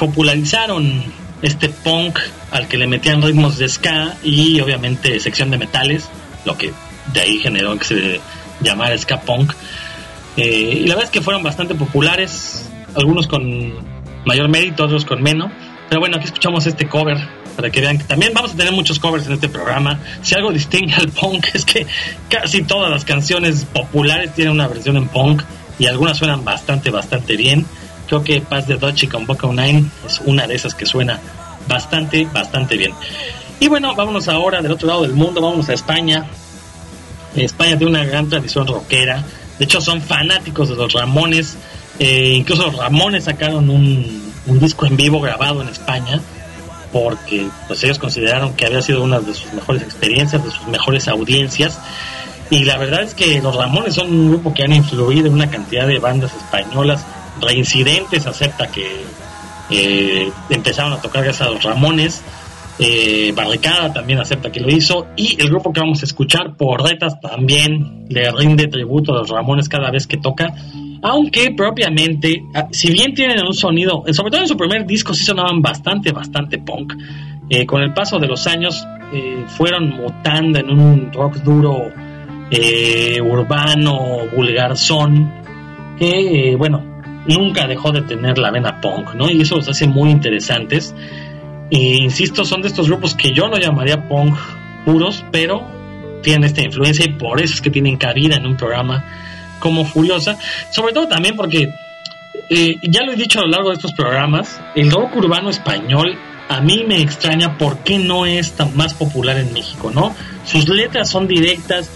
popularizaron 0.00 1.04
este 1.42 1.68
punk 1.68 2.18
al 2.50 2.68
que 2.68 2.78
le 2.78 2.86
metían 2.86 3.20
ritmos 3.20 3.58
de 3.58 3.68
ska 3.68 4.16
y 4.24 4.58
obviamente 4.60 5.20
sección 5.20 5.50
de 5.50 5.58
metales, 5.58 6.08
lo 6.46 6.56
que 6.56 6.72
de 7.12 7.20
ahí 7.20 7.38
generó 7.38 7.78
que 7.78 7.84
se 7.84 8.20
llamara 8.62 8.96
ska 8.96 9.20
punk. 9.20 9.52
Eh, 10.38 10.80
y 10.82 10.86
la 10.86 10.94
verdad 10.94 11.04
es 11.04 11.10
que 11.10 11.20
fueron 11.20 11.42
bastante 11.42 11.74
populares, 11.74 12.66
algunos 12.94 13.26
con 13.26 13.74
mayor 14.24 14.48
mérito, 14.48 14.84
otros 14.84 15.04
con 15.04 15.22
menos. 15.22 15.52
Pero 15.90 16.00
bueno, 16.00 16.16
aquí 16.16 16.26
escuchamos 16.26 16.66
este 16.66 16.88
cover 16.88 17.18
para 17.56 17.68
que 17.68 17.82
vean 17.82 17.98
que 17.98 18.04
también 18.04 18.32
vamos 18.32 18.54
a 18.54 18.56
tener 18.56 18.72
muchos 18.72 18.98
covers 18.98 19.26
en 19.26 19.34
este 19.34 19.50
programa. 19.50 20.00
Si 20.22 20.34
algo 20.34 20.50
distingue 20.50 20.94
al 20.94 21.10
punk 21.10 21.46
es 21.54 21.66
que 21.66 21.86
casi 22.30 22.62
todas 22.62 22.90
las 22.90 23.04
canciones 23.04 23.66
populares 23.66 24.34
tienen 24.34 24.54
una 24.54 24.66
versión 24.66 24.96
en 24.96 25.08
punk 25.08 25.42
y 25.78 25.86
algunas 25.86 26.16
suenan 26.16 26.42
bastante, 26.42 26.90
bastante 26.90 27.36
bien. 27.36 27.66
Creo 28.10 28.24
que 28.24 28.40
Paz 28.40 28.66
de 28.66 28.74
Dutchy 28.74 29.06
con 29.06 29.24
Boca 29.24 29.46
Nine 29.46 29.84
es 30.04 30.20
una 30.24 30.44
de 30.48 30.56
esas 30.56 30.74
que 30.74 30.84
suena 30.84 31.20
bastante, 31.68 32.26
bastante 32.32 32.76
bien. 32.76 32.90
Y 33.60 33.68
bueno, 33.68 33.94
vámonos 33.94 34.26
ahora 34.26 34.60
del 34.60 34.72
otro 34.72 34.88
lado 34.88 35.02
del 35.02 35.12
mundo, 35.12 35.40
vámonos 35.40 35.68
a 35.68 35.74
España. 35.74 36.26
España 37.36 37.78
tiene 37.78 37.92
una 37.92 38.04
gran 38.04 38.28
tradición 38.28 38.66
rockera. 38.66 39.22
De 39.60 39.64
hecho, 39.64 39.80
son 39.80 40.02
fanáticos 40.02 40.70
de 40.70 40.74
los 40.74 40.92
Ramones. 40.92 41.56
Eh, 42.00 42.32
incluso 42.34 42.66
los 42.66 42.74
Ramones 42.78 43.22
sacaron 43.22 43.70
un, 43.70 44.32
un 44.46 44.58
disco 44.58 44.86
en 44.86 44.96
vivo 44.96 45.20
grabado 45.20 45.62
en 45.62 45.68
España 45.68 46.20
porque 46.92 47.46
pues 47.68 47.84
ellos 47.84 48.00
consideraron 48.00 48.54
que 48.54 48.66
había 48.66 48.82
sido 48.82 49.04
una 49.04 49.20
de 49.20 49.34
sus 49.34 49.52
mejores 49.52 49.82
experiencias, 49.82 50.44
de 50.44 50.50
sus 50.50 50.66
mejores 50.66 51.06
audiencias. 51.06 51.78
Y 52.50 52.64
la 52.64 52.76
verdad 52.76 53.04
es 53.04 53.14
que 53.14 53.40
los 53.40 53.54
Ramones 53.54 53.94
son 53.94 54.12
un 54.12 54.30
grupo 54.30 54.52
que 54.52 54.64
han 54.64 54.72
influido 54.72 55.28
en 55.28 55.34
una 55.34 55.48
cantidad 55.48 55.86
de 55.86 56.00
bandas 56.00 56.34
españolas. 56.34 57.06
Reincidentes 57.40 58.26
acepta 58.26 58.68
que 58.68 59.04
empezaron 60.48 60.92
a 60.92 61.00
tocar 61.00 61.24
gracias 61.24 61.48
a 61.48 61.50
los 61.50 61.62
Ramones. 61.62 62.22
Eh, 62.82 63.32
Barricada 63.36 63.92
también 63.92 64.20
acepta 64.20 64.50
que 64.50 64.58
lo 64.58 64.70
hizo. 64.70 65.08
Y 65.14 65.40
el 65.40 65.48
grupo 65.50 65.70
que 65.70 65.80
vamos 65.80 66.00
a 66.00 66.06
escuchar, 66.06 66.56
Porretas, 66.56 67.20
también 67.20 68.06
le 68.08 68.30
rinde 68.32 68.68
tributo 68.68 69.12
a 69.12 69.18
los 69.18 69.28
Ramones 69.28 69.68
cada 69.68 69.90
vez 69.90 70.06
que 70.06 70.16
toca. 70.16 70.54
Aunque 71.02 71.50
propiamente, 71.54 72.42
ah, 72.54 72.68
si 72.70 72.90
bien 72.90 73.12
tienen 73.12 73.44
un 73.44 73.52
sonido, 73.52 74.04
eh, 74.06 74.14
sobre 74.14 74.30
todo 74.30 74.40
en 74.40 74.48
su 74.48 74.56
primer 74.56 74.86
disco, 74.86 75.12
sí 75.12 75.24
sonaban 75.24 75.60
bastante, 75.60 76.10
bastante 76.10 76.58
punk. 76.58 76.94
Eh, 77.50 77.66
con 77.66 77.82
el 77.82 77.92
paso 77.92 78.18
de 78.18 78.28
los 78.28 78.46
años 78.46 78.86
eh, 79.12 79.44
fueron 79.46 79.90
mutando 79.90 80.58
en 80.58 80.70
un 80.70 81.12
rock 81.12 81.36
duro, 81.36 81.92
urbano, 83.22 84.26
vulgarzón, 84.34 85.30
que, 85.98 86.56
bueno, 86.56 86.89
nunca 87.30 87.66
dejó 87.66 87.92
de 87.92 88.02
tener 88.02 88.38
la 88.38 88.50
vena 88.50 88.80
punk, 88.80 89.14
¿no? 89.14 89.30
Y 89.30 89.40
eso 89.40 89.56
los 89.56 89.68
hace 89.68 89.86
muy 89.86 90.10
interesantes. 90.10 90.94
E 91.70 91.96
insisto, 92.02 92.44
son 92.44 92.62
de 92.62 92.68
estos 92.68 92.88
grupos 92.88 93.14
que 93.14 93.32
yo 93.32 93.48
no 93.48 93.56
llamaría 93.56 94.08
punk 94.08 94.36
puros, 94.84 95.24
pero 95.30 95.66
tienen 96.22 96.44
esta 96.44 96.62
influencia 96.62 97.04
y 97.04 97.12
por 97.12 97.40
eso 97.40 97.54
es 97.54 97.60
que 97.60 97.70
tienen 97.70 97.96
cabida 97.96 98.36
en 98.36 98.46
un 98.46 98.56
programa 98.56 99.04
como 99.60 99.84
Furiosa. 99.84 100.36
Sobre 100.70 100.92
todo 100.92 101.06
también 101.06 101.36
porque, 101.36 101.72
eh, 102.48 102.76
ya 102.82 103.02
lo 103.02 103.12
he 103.12 103.16
dicho 103.16 103.38
a 103.38 103.42
lo 103.42 103.48
largo 103.48 103.68
de 103.68 103.76
estos 103.76 103.92
programas, 103.92 104.60
el 104.74 104.90
rock 104.90 105.16
urbano 105.16 105.50
español 105.50 106.18
a 106.48 106.60
mí 106.60 106.84
me 106.84 107.00
extraña 107.00 107.56
por 107.56 107.78
qué 107.84 108.00
no 108.00 108.26
es 108.26 108.52
tan 108.52 108.76
más 108.76 108.94
popular 108.94 109.38
en 109.38 109.52
México, 109.52 109.92
¿no? 109.94 110.16
Sus 110.44 110.68
letras 110.68 111.08
son 111.08 111.28
directas. 111.28 111.88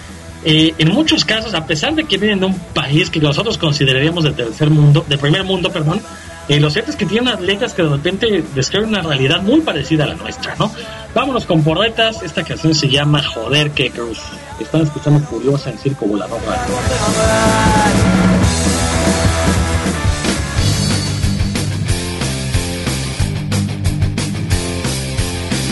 Eh, 0.45 0.75
en 0.79 0.93
muchos 0.93 1.25
casos, 1.25 1.55
a 1.55 1.67
pesar 1.67 1.95
de 1.95 2.05
que 2.05 2.19
vienen 2.19 2.41
de 2.41 2.47
un 2.47 2.59
país 2.59 3.09
que 3.11 3.21
nosotros 3.21 3.57
consideraríamos 3.57 4.25
de 4.25 4.33
tercer 4.33 4.71
mundo, 4.71 5.05
de 5.09 5.17
primer 5.17 5.45
mundo, 5.45 5.73
perdón, 5.73 6.03
eh, 6.49 6.61
lo 6.61 6.69
cierto 6.71 6.91
es 6.91 6.97
que 6.97 7.07
tienen 7.07 7.29
unas 7.29 7.41
letras 7.41 7.73
que 7.73 7.83
de 7.83 7.89
repente 7.89 8.45
describen 8.55 8.91
una 8.91 9.01
realidad 9.01 9.41
muy 9.41 9.63
parecida 9.63 10.05
a 10.05 10.09
la 10.09 10.15
nuestra, 10.15 10.55
¿no? 10.59 10.71
Vámonos 11.15 11.47
con 11.47 11.63
porretas. 11.63 12.23
Esta 12.23 12.45
canción 12.45 12.75
se 12.75 12.89
llama 12.89 13.23
Joder 13.23 13.71
que 13.71 13.91
Cruz. 13.91 14.21
Están 14.61 14.83
escuchando 14.83 15.21
Furiosa 15.21 15.71
en 15.71 15.79
Circo 15.79 16.05
Volador. 16.05 16.41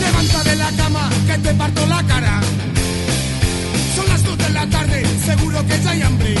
Levanta 0.01 0.43
de 0.43 0.55
la 0.55 0.71
cama 0.71 1.09
que 1.27 1.37
te 1.37 1.53
parto 1.53 1.85
la 1.85 2.03
cara 2.03 2.42
seguro 5.25 5.65
que 5.65 5.81
ya 5.81 5.91
hay 5.91 6.01
hambre. 6.01 6.35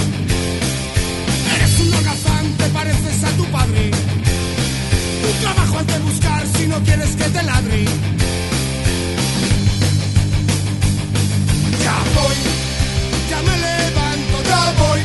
Eres 1.55 1.79
un 1.79 1.93
holgazán, 1.93 2.45
te 2.57 2.67
pareces 2.69 3.23
a 3.23 3.31
tu 3.37 3.45
padre. 3.45 3.91
Tu 5.21 5.29
trabajo 5.41 5.77
has 5.79 5.87
de 5.87 5.99
buscar 5.99 6.43
si 6.55 6.67
no 6.67 6.77
quieres 6.83 7.11
que 7.15 7.27
te 7.35 7.43
ladre. 7.43 7.85
Ya 11.85 11.97
voy, 12.17 12.37
ya 13.29 13.39
me 13.47 13.55
levanto, 13.67 14.35
ya 14.51 14.63
voy. 14.81 15.01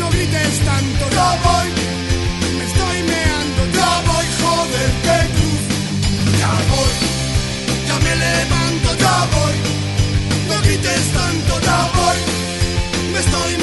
No 0.00 0.10
grites 0.10 0.58
tanto, 0.70 1.04
ya 1.18 1.30
voy. 1.46 1.68
Me 2.58 2.64
estoy 2.70 2.98
meando, 3.12 3.62
ya 3.78 3.92
voy, 4.10 4.26
joder, 4.42 4.90
qué 5.06 5.18
cruz. 5.34 5.62
Ya 6.40 6.52
voy, 6.72 6.94
ya 7.88 7.96
me 8.04 8.12
levanto, 8.26 8.88
ya 9.04 9.16
voy. 9.34 9.56
No 10.48 10.56
grites 10.62 11.06
tanto 11.18 11.45
me 13.16 13.20
estoy 13.20 13.55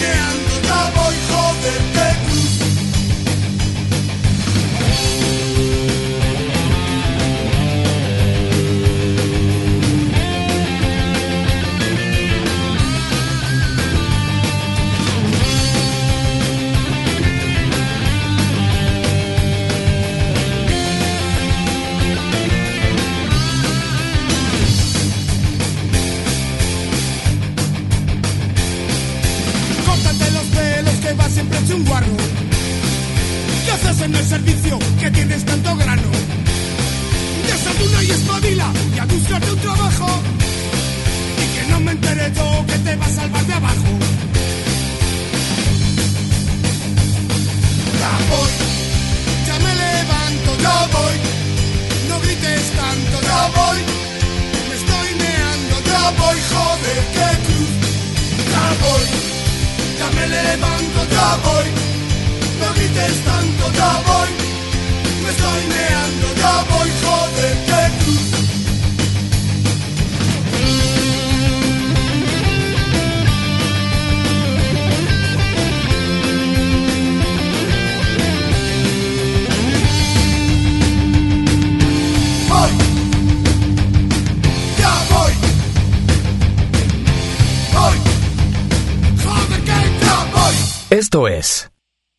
Esto 91.13 91.28
es 91.28 91.71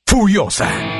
Furiosa. 0.07 0.93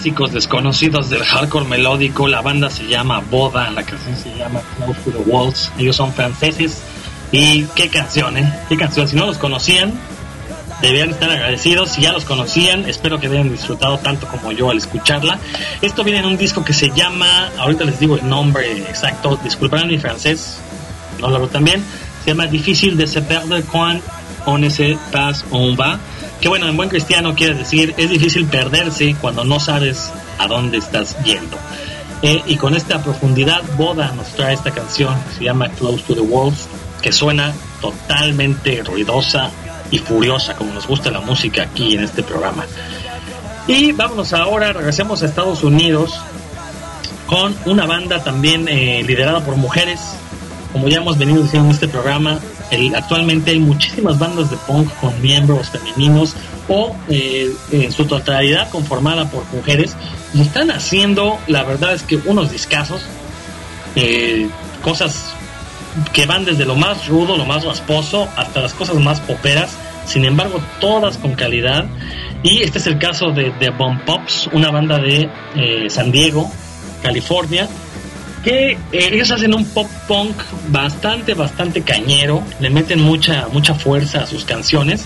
Clásicos 0.00 0.32
desconocidos 0.32 1.10
del 1.10 1.22
hardcore 1.22 1.66
melódico. 1.66 2.26
La 2.26 2.40
banda 2.40 2.70
se 2.70 2.86
llama 2.86 3.20
Boda, 3.30 3.70
la 3.70 3.82
canción 3.82 4.16
se 4.16 4.34
llama 4.34 4.62
Close 4.76 4.98
to 5.02 5.10
the 5.10 5.30
Walls. 5.30 5.70
Ellos 5.76 5.94
son 5.94 6.14
franceses. 6.14 6.80
Y 7.32 7.64
qué 7.74 7.90
canción, 7.90 8.38
¿eh? 8.38 8.50
Qué 8.70 8.78
canción. 8.78 9.06
Si 9.06 9.14
no 9.14 9.26
los 9.26 9.36
conocían, 9.36 9.92
debían 10.80 11.10
estar 11.10 11.30
agradecidos. 11.30 11.90
Si 11.90 12.00
ya 12.00 12.12
los 12.12 12.24
conocían, 12.24 12.88
espero 12.88 13.20
que 13.20 13.26
hayan 13.26 13.50
disfrutado 13.50 13.98
tanto 13.98 14.26
como 14.26 14.52
yo 14.52 14.70
al 14.70 14.78
escucharla. 14.78 15.38
Esto 15.82 16.02
viene 16.02 16.20
en 16.20 16.24
un 16.24 16.38
disco 16.38 16.64
que 16.64 16.72
se 16.72 16.90
llama, 16.92 17.50
ahorita 17.58 17.84
les 17.84 18.00
digo 18.00 18.16
el 18.16 18.26
nombre 18.26 18.72
exacto, 18.78 19.38
disculparán 19.44 19.88
mi 19.88 19.98
francés, 19.98 20.60
no 21.20 21.28
lo 21.28 21.36
hablo 21.36 21.48
tan 21.48 21.62
bien. 21.62 21.84
Se 22.24 22.30
llama 22.30 22.46
Difícil 22.46 22.96
de 22.96 23.06
se 23.06 23.20
perdre 23.20 23.62
quand 23.64 24.00
on 24.46 24.62
ne 24.62 24.70
pas 25.12 25.44
on 25.50 25.76
va. 25.76 25.98
Que 26.40 26.48
bueno, 26.48 26.68
en 26.68 26.76
buen 26.76 26.88
cristiano 26.88 27.34
quiere 27.34 27.54
decir, 27.54 27.94
es 27.98 28.08
difícil 28.08 28.46
perderse 28.46 29.14
cuando 29.20 29.44
no 29.44 29.60
sabes 29.60 30.10
a 30.38 30.46
dónde 30.46 30.78
estás 30.78 31.16
yendo. 31.22 31.58
Eh, 32.22 32.42
y 32.46 32.56
con 32.56 32.74
esta 32.74 33.02
profundidad, 33.02 33.62
Boda 33.76 34.12
nos 34.12 34.28
trae 34.28 34.54
esta 34.54 34.70
canción 34.70 35.14
que 35.28 35.34
se 35.36 35.44
llama 35.44 35.68
Close 35.70 36.02
to 36.04 36.14
the 36.14 36.20
Walls, 36.20 36.68
que 37.02 37.12
suena 37.12 37.54
totalmente 37.80 38.82
ruidosa 38.82 39.50
y 39.90 39.98
furiosa, 39.98 40.54
como 40.54 40.72
nos 40.72 40.86
gusta 40.86 41.10
la 41.10 41.20
música 41.20 41.62
aquí 41.62 41.94
en 41.94 42.04
este 42.04 42.22
programa. 42.22 42.64
Y 43.66 43.92
vámonos 43.92 44.32
ahora, 44.32 44.72
regresemos 44.72 45.22
a 45.22 45.26
Estados 45.26 45.62
Unidos 45.62 46.20
con 47.26 47.54
una 47.64 47.86
banda 47.86 48.24
también 48.24 48.66
eh, 48.68 49.02
liderada 49.06 49.44
por 49.44 49.56
mujeres. 49.56 50.00
Como 50.72 50.88
ya 50.88 50.98
hemos 50.98 51.18
venido 51.18 51.42
diciendo 51.42 51.68
en 51.68 51.74
este 51.74 51.88
programa, 51.88 52.38
actualmente 52.94 53.50
hay 53.50 53.58
muchísimas 53.58 54.18
bandas 54.18 54.50
de 54.50 54.56
punk 54.56 54.88
con 55.00 55.20
miembros 55.20 55.70
femeninos 55.70 56.34
o 56.68 56.94
eh, 57.08 57.52
en 57.72 57.90
su 57.90 58.04
totalidad 58.04 58.70
conformada 58.70 59.28
por 59.30 59.44
mujeres 59.52 59.96
y 60.32 60.42
están 60.42 60.70
haciendo, 60.70 61.38
la 61.48 61.64
verdad 61.64 61.94
es 61.94 62.02
que 62.02 62.16
unos 62.16 62.52
discazos, 62.52 63.02
eh, 63.96 64.48
cosas 64.82 65.34
que 66.12 66.26
van 66.26 66.44
desde 66.44 66.64
lo 66.64 66.76
más 66.76 67.08
rudo, 67.08 67.36
lo 67.36 67.44
más 67.44 67.64
rasposo, 67.64 68.28
hasta 68.36 68.60
las 68.60 68.72
cosas 68.72 68.96
más 68.96 69.20
poperas, 69.20 69.70
sin 70.06 70.24
embargo, 70.24 70.60
todas 70.80 71.18
con 71.18 71.34
calidad. 71.34 71.86
Y 72.42 72.62
este 72.62 72.78
es 72.78 72.86
el 72.86 72.98
caso 72.98 73.32
de 73.32 73.50
The 73.58 73.70
Bomb 73.70 74.04
Pops, 74.04 74.48
una 74.52 74.70
banda 74.70 74.98
de 74.98 75.28
eh, 75.56 75.90
San 75.90 76.12
Diego, 76.12 76.50
California, 77.02 77.68
que 78.42 78.72
eh, 78.72 78.78
ellos 78.92 79.30
hacen 79.30 79.54
un 79.54 79.64
pop 79.66 79.88
punk 80.08 80.36
bastante, 80.68 81.34
bastante 81.34 81.82
cañero, 81.82 82.42
le 82.60 82.70
meten 82.70 83.00
mucha, 83.00 83.48
mucha 83.52 83.74
fuerza 83.74 84.22
a 84.22 84.26
sus 84.26 84.44
canciones. 84.44 85.04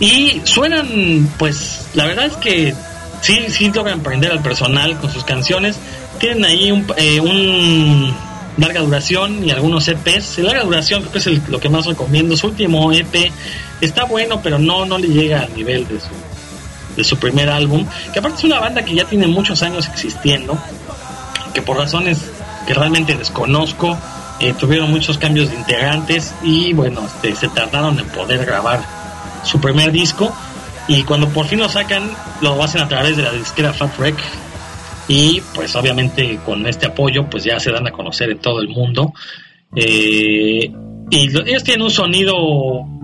Y 0.00 0.42
suenan, 0.44 1.28
pues, 1.38 1.88
la 1.94 2.06
verdad 2.06 2.26
es 2.26 2.36
que 2.36 2.74
sí, 3.20 3.46
sí 3.48 3.70
logran 3.70 4.00
prender 4.00 4.30
al 4.30 4.42
personal 4.42 4.96
con 4.98 5.12
sus 5.12 5.24
canciones. 5.24 5.76
Tienen 6.18 6.44
ahí 6.44 6.70
un, 6.70 6.86
eh, 6.96 7.20
un 7.20 8.14
larga 8.56 8.80
duración 8.80 9.44
y 9.44 9.50
algunos 9.50 9.88
EPs. 9.88 10.38
El 10.38 10.46
larga 10.46 10.64
duración 10.64 11.02
creo 11.02 11.12
que 11.12 11.18
es 11.18 11.48
lo 11.48 11.60
que 11.60 11.68
más 11.68 11.86
recomiendo. 11.86 12.36
Su 12.36 12.48
último 12.48 12.92
EP 12.92 13.32
está 13.80 14.04
bueno, 14.04 14.40
pero 14.42 14.58
no, 14.58 14.84
no 14.84 14.98
le 14.98 15.08
llega 15.08 15.42
al 15.42 15.54
nivel 15.54 15.86
de 15.88 16.00
su, 16.00 16.08
de 16.96 17.04
su 17.04 17.16
primer 17.16 17.48
álbum. 17.48 17.86
Que 18.12 18.18
aparte 18.18 18.38
es 18.38 18.44
una 18.44 18.60
banda 18.60 18.84
que 18.84 18.94
ya 18.94 19.04
tiene 19.04 19.26
muchos 19.26 19.62
años 19.62 19.88
existiendo 19.88 20.58
que 21.52 21.62
por 21.62 21.76
razones 21.76 22.30
que 22.66 22.74
realmente 22.74 23.14
desconozco, 23.16 23.98
eh, 24.40 24.54
tuvieron 24.58 24.90
muchos 24.90 25.18
cambios 25.18 25.50
de 25.50 25.56
integrantes 25.56 26.34
y 26.42 26.72
bueno, 26.72 27.04
este, 27.06 27.34
se 27.34 27.48
tardaron 27.48 27.98
en 27.98 28.06
poder 28.06 28.44
grabar 28.44 28.80
su 29.44 29.60
primer 29.60 29.92
disco. 29.92 30.34
Y 30.86 31.02
cuando 31.02 31.28
por 31.28 31.46
fin 31.46 31.58
lo 31.58 31.68
sacan 31.68 32.10
lo 32.40 32.62
hacen 32.62 32.80
a 32.80 32.88
través 32.88 33.16
de 33.16 33.22
la 33.22 33.32
disquera 33.32 33.72
Fat 33.72 33.98
Wreck. 33.98 34.16
Y 35.08 35.40
pues 35.54 35.74
obviamente 35.74 36.38
con 36.44 36.66
este 36.66 36.86
apoyo 36.86 37.28
pues 37.30 37.44
ya 37.44 37.58
se 37.58 37.70
dan 37.70 37.86
a 37.86 37.90
conocer 37.90 38.30
en 38.30 38.38
todo 38.38 38.60
el 38.60 38.68
mundo. 38.68 39.12
Eh, 39.74 40.70
y 41.10 41.30
lo, 41.30 41.44
ellos 41.46 41.64
tienen 41.64 41.82
un 41.82 41.90
sonido 41.90 42.34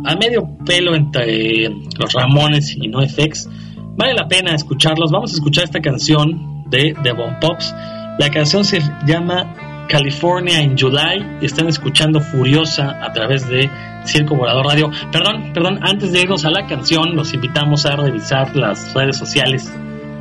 a 0.05 0.15
medio 0.17 0.47
pelo 0.65 0.95
entre 0.95 1.69
los 1.69 2.13
Ramones 2.13 2.77
y 2.77 2.89
NoFX 2.89 3.49
vale 3.97 4.15
la 4.15 4.29
pena 4.29 4.55
escucharlos. 4.55 5.11
Vamos 5.11 5.33
a 5.33 5.35
escuchar 5.35 5.65
esta 5.65 5.81
canción 5.81 6.65
de 6.69 6.95
The 7.03 7.13
Bomb 7.13 7.41
Pops. 7.41 7.75
La 8.19 8.31
canción 8.31 8.65
se 8.65 8.81
llama 9.05 9.87
California 9.89 10.63
in 10.63 10.77
July 10.79 11.39
y 11.41 11.47
están 11.47 11.69
escuchando 11.69 12.21
Furiosa 12.21 12.99
a 13.03 13.13
través 13.13 13.49
de 13.49 13.69
Circo 14.05 14.37
Volador 14.37 14.67
Radio. 14.67 14.91
Perdón, 15.11 15.53
perdón, 15.53 15.81
antes 15.83 16.13
de 16.13 16.23
irnos 16.23 16.45
a 16.45 16.51
la 16.51 16.67
canción, 16.67 17.17
los 17.17 17.35
invitamos 17.35 17.87
a 17.87 17.97
revisar 17.97 18.55
las 18.55 18.95
redes 18.95 19.17
sociales 19.17 19.73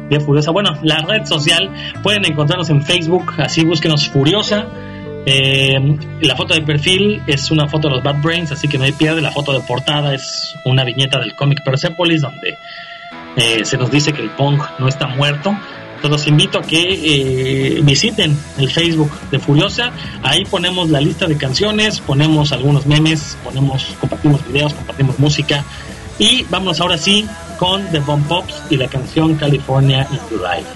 de 0.09 0.19
Furiosa. 0.19 0.51
Bueno, 0.51 0.71
la 0.81 1.01
red 1.01 1.25
social 1.25 1.69
pueden 2.01 2.25
encontrarnos 2.25 2.69
en 2.69 2.81
Facebook, 2.81 3.33
así 3.37 3.63
búsquenos 3.63 4.09
Furiosa. 4.09 4.65
Eh, 5.25 5.77
la 6.21 6.35
foto 6.35 6.53
de 6.53 6.61
perfil 6.61 7.21
es 7.27 7.49
una 7.49 7.67
foto 7.67 7.87
de 7.87 7.95
los 7.95 8.03
Bad 8.03 8.21
Brains, 8.21 8.51
así 8.51 8.67
que 8.67 8.77
no 8.77 8.83
hay 8.83 8.91
pierde. 8.91 9.21
La 9.21 9.31
foto 9.31 9.53
de 9.53 9.61
portada 9.61 10.13
es 10.13 10.55
una 10.65 10.83
viñeta 10.83 11.19
del 11.19 11.35
cómic 11.35 11.63
Persepolis, 11.63 12.21
donde 12.21 12.57
eh, 13.35 13.63
se 13.63 13.77
nos 13.77 13.89
dice 13.89 14.13
que 14.13 14.21
el 14.21 14.31
punk 14.31 14.63
no 14.79 14.87
está 14.87 15.07
muerto 15.07 15.55
los 16.09 16.27
invito 16.27 16.59
a 16.59 16.61
que 16.61 16.81
eh, 16.81 17.81
visiten 17.81 18.37
el 18.57 18.69
Facebook 18.69 19.11
de 19.31 19.39
Furiosa. 19.39 19.91
Ahí 20.21 20.45
ponemos 20.45 20.89
la 20.89 20.99
lista 20.99 21.27
de 21.27 21.37
canciones, 21.37 21.99
ponemos 22.01 22.51
algunos 22.51 22.85
memes, 22.85 23.37
ponemos, 23.43 23.95
compartimos 23.99 24.45
videos, 24.47 24.73
compartimos 24.73 25.19
música. 25.19 25.63
Y 26.19 26.43
vamos 26.49 26.79
ahora 26.79 26.97
sí 26.97 27.27
con 27.57 27.85
The 27.91 27.99
Bomb 27.99 28.27
Pops 28.27 28.63
y 28.69 28.77
la 28.77 28.87
canción 28.87 29.35
California 29.35 30.07
in 30.11 30.19
the 30.29 30.35
Life. 30.35 30.67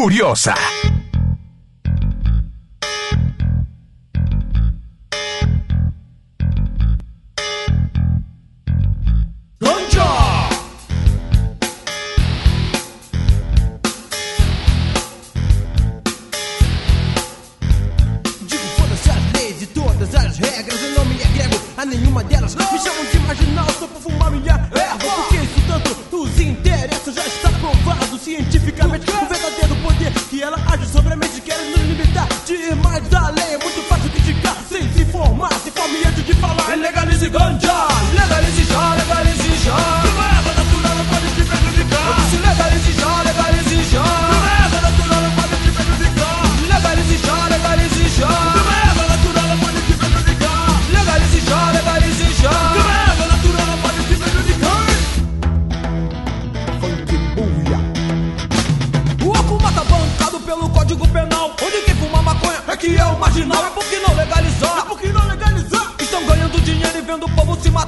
Furiosa. 0.00 0.54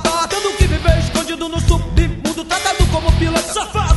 safado. 0.02 0.36
Que 0.58 0.66
viver 0.66 0.98
escondido 0.98 1.48
no 1.48 1.60
submundo, 1.60 2.44
tratado 2.44 2.86
como 2.92 3.10
piloto 3.18 3.52
safado. 3.52 3.91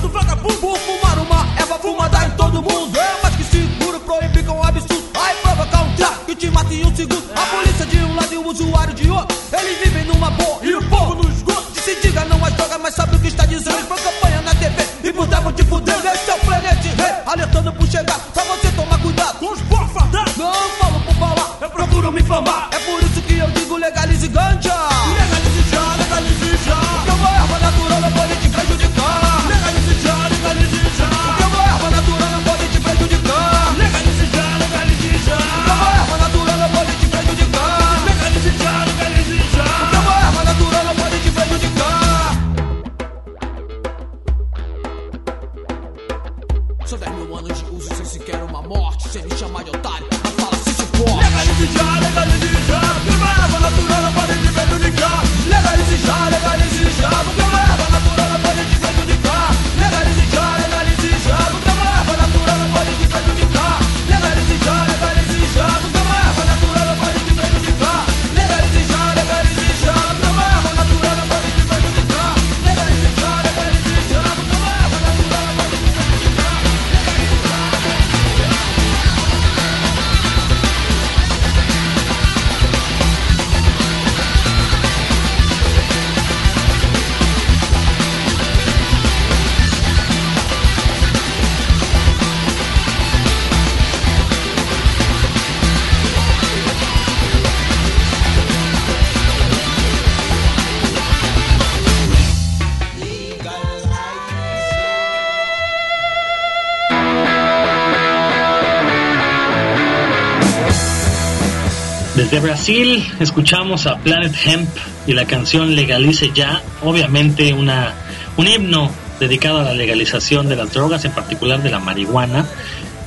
Brasil 112.16 113.06
escuchamos 113.20 113.88
a 113.88 113.98
Planet 113.98 114.34
Hemp 114.46 114.70
y 115.06 115.14
la 115.14 115.26
canción 115.26 115.76
Legalice 115.76 116.32
Ya, 116.34 116.62
obviamente 116.82 117.54
una, 117.54 117.94
un 118.38 118.48
himno 118.48 118.90
dedicado 119.20 119.60
a 119.60 119.64
la 119.64 119.74
legalización 119.74 120.48
de 120.48 120.56
las 120.56 120.72
drogas, 120.72 121.04
en 121.04 121.12
particular 121.12 121.62
de 121.62 121.72
la 121.72 121.80
marihuana, 121.80 122.46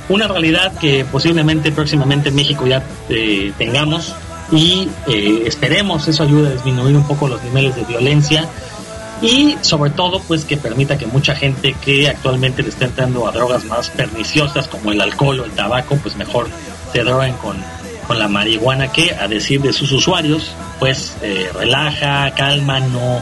una 0.09 0.27
realidad 0.27 0.77
que 0.77 1.05
posiblemente 1.05 1.71
próximamente 1.71 2.29
en 2.29 2.35
México 2.35 2.67
ya 2.67 2.83
eh, 3.09 3.51
tengamos 3.57 4.13
y 4.51 4.87
eh, 5.07 5.43
esperemos 5.45 6.07
eso 6.07 6.23
ayude 6.23 6.49
a 6.49 6.51
disminuir 6.51 6.95
un 6.95 7.07
poco 7.07 7.27
los 7.27 7.43
niveles 7.43 7.75
de 7.75 7.85
violencia 7.85 8.47
y 9.23 9.55
sobre 9.61 9.89
todo 9.89 10.21
pues 10.21 10.45
que 10.45 10.55
permita 10.55 10.97
que 10.99 11.07
mucha 11.07 11.35
gente 11.35 11.75
que 11.83 12.07
actualmente 12.09 12.61
le 12.61 12.69
está 12.69 12.85
entrando 12.85 13.27
a 13.27 13.31
drogas 13.31 13.65
más 13.65 13.89
perniciosas 13.89 14.67
como 14.67 14.91
el 14.91 15.01
alcohol 15.01 15.39
o 15.39 15.45
el 15.45 15.51
tabaco 15.51 15.97
pues 15.97 16.15
mejor 16.15 16.47
se 16.93 17.03
droguen 17.03 17.33
con, 17.33 17.57
con 18.09 18.17
la 18.17 18.27
marihuana 18.27 18.91
que 18.91 19.13
a 19.13 19.27
decir 19.27 19.61
de 19.61 19.71
sus 19.71 19.91
usuarios 19.91 20.51
pues 20.79 21.15
eh, 21.21 21.47
relaja, 21.53 22.31
calma, 22.31 22.79
no, 22.79 23.21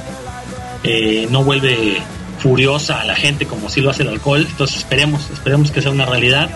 eh, 0.82 1.28
no 1.30 1.44
vuelve 1.44 2.02
furiosa 2.40 3.02
a 3.02 3.04
la 3.04 3.14
gente 3.14 3.46
como 3.46 3.68
si 3.70 3.82
lo 3.82 3.90
hace 3.90 4.04
el 4.04 4.10
alcohol. 4.10 4.48
Entonces 4.50 4.78
esperemos, 4.78 5.30
esperemos 5.30 5.72
que 5.72 5.82
sea 5.82 5.92
una 5.92 6.06
realidad. 6.06 6.50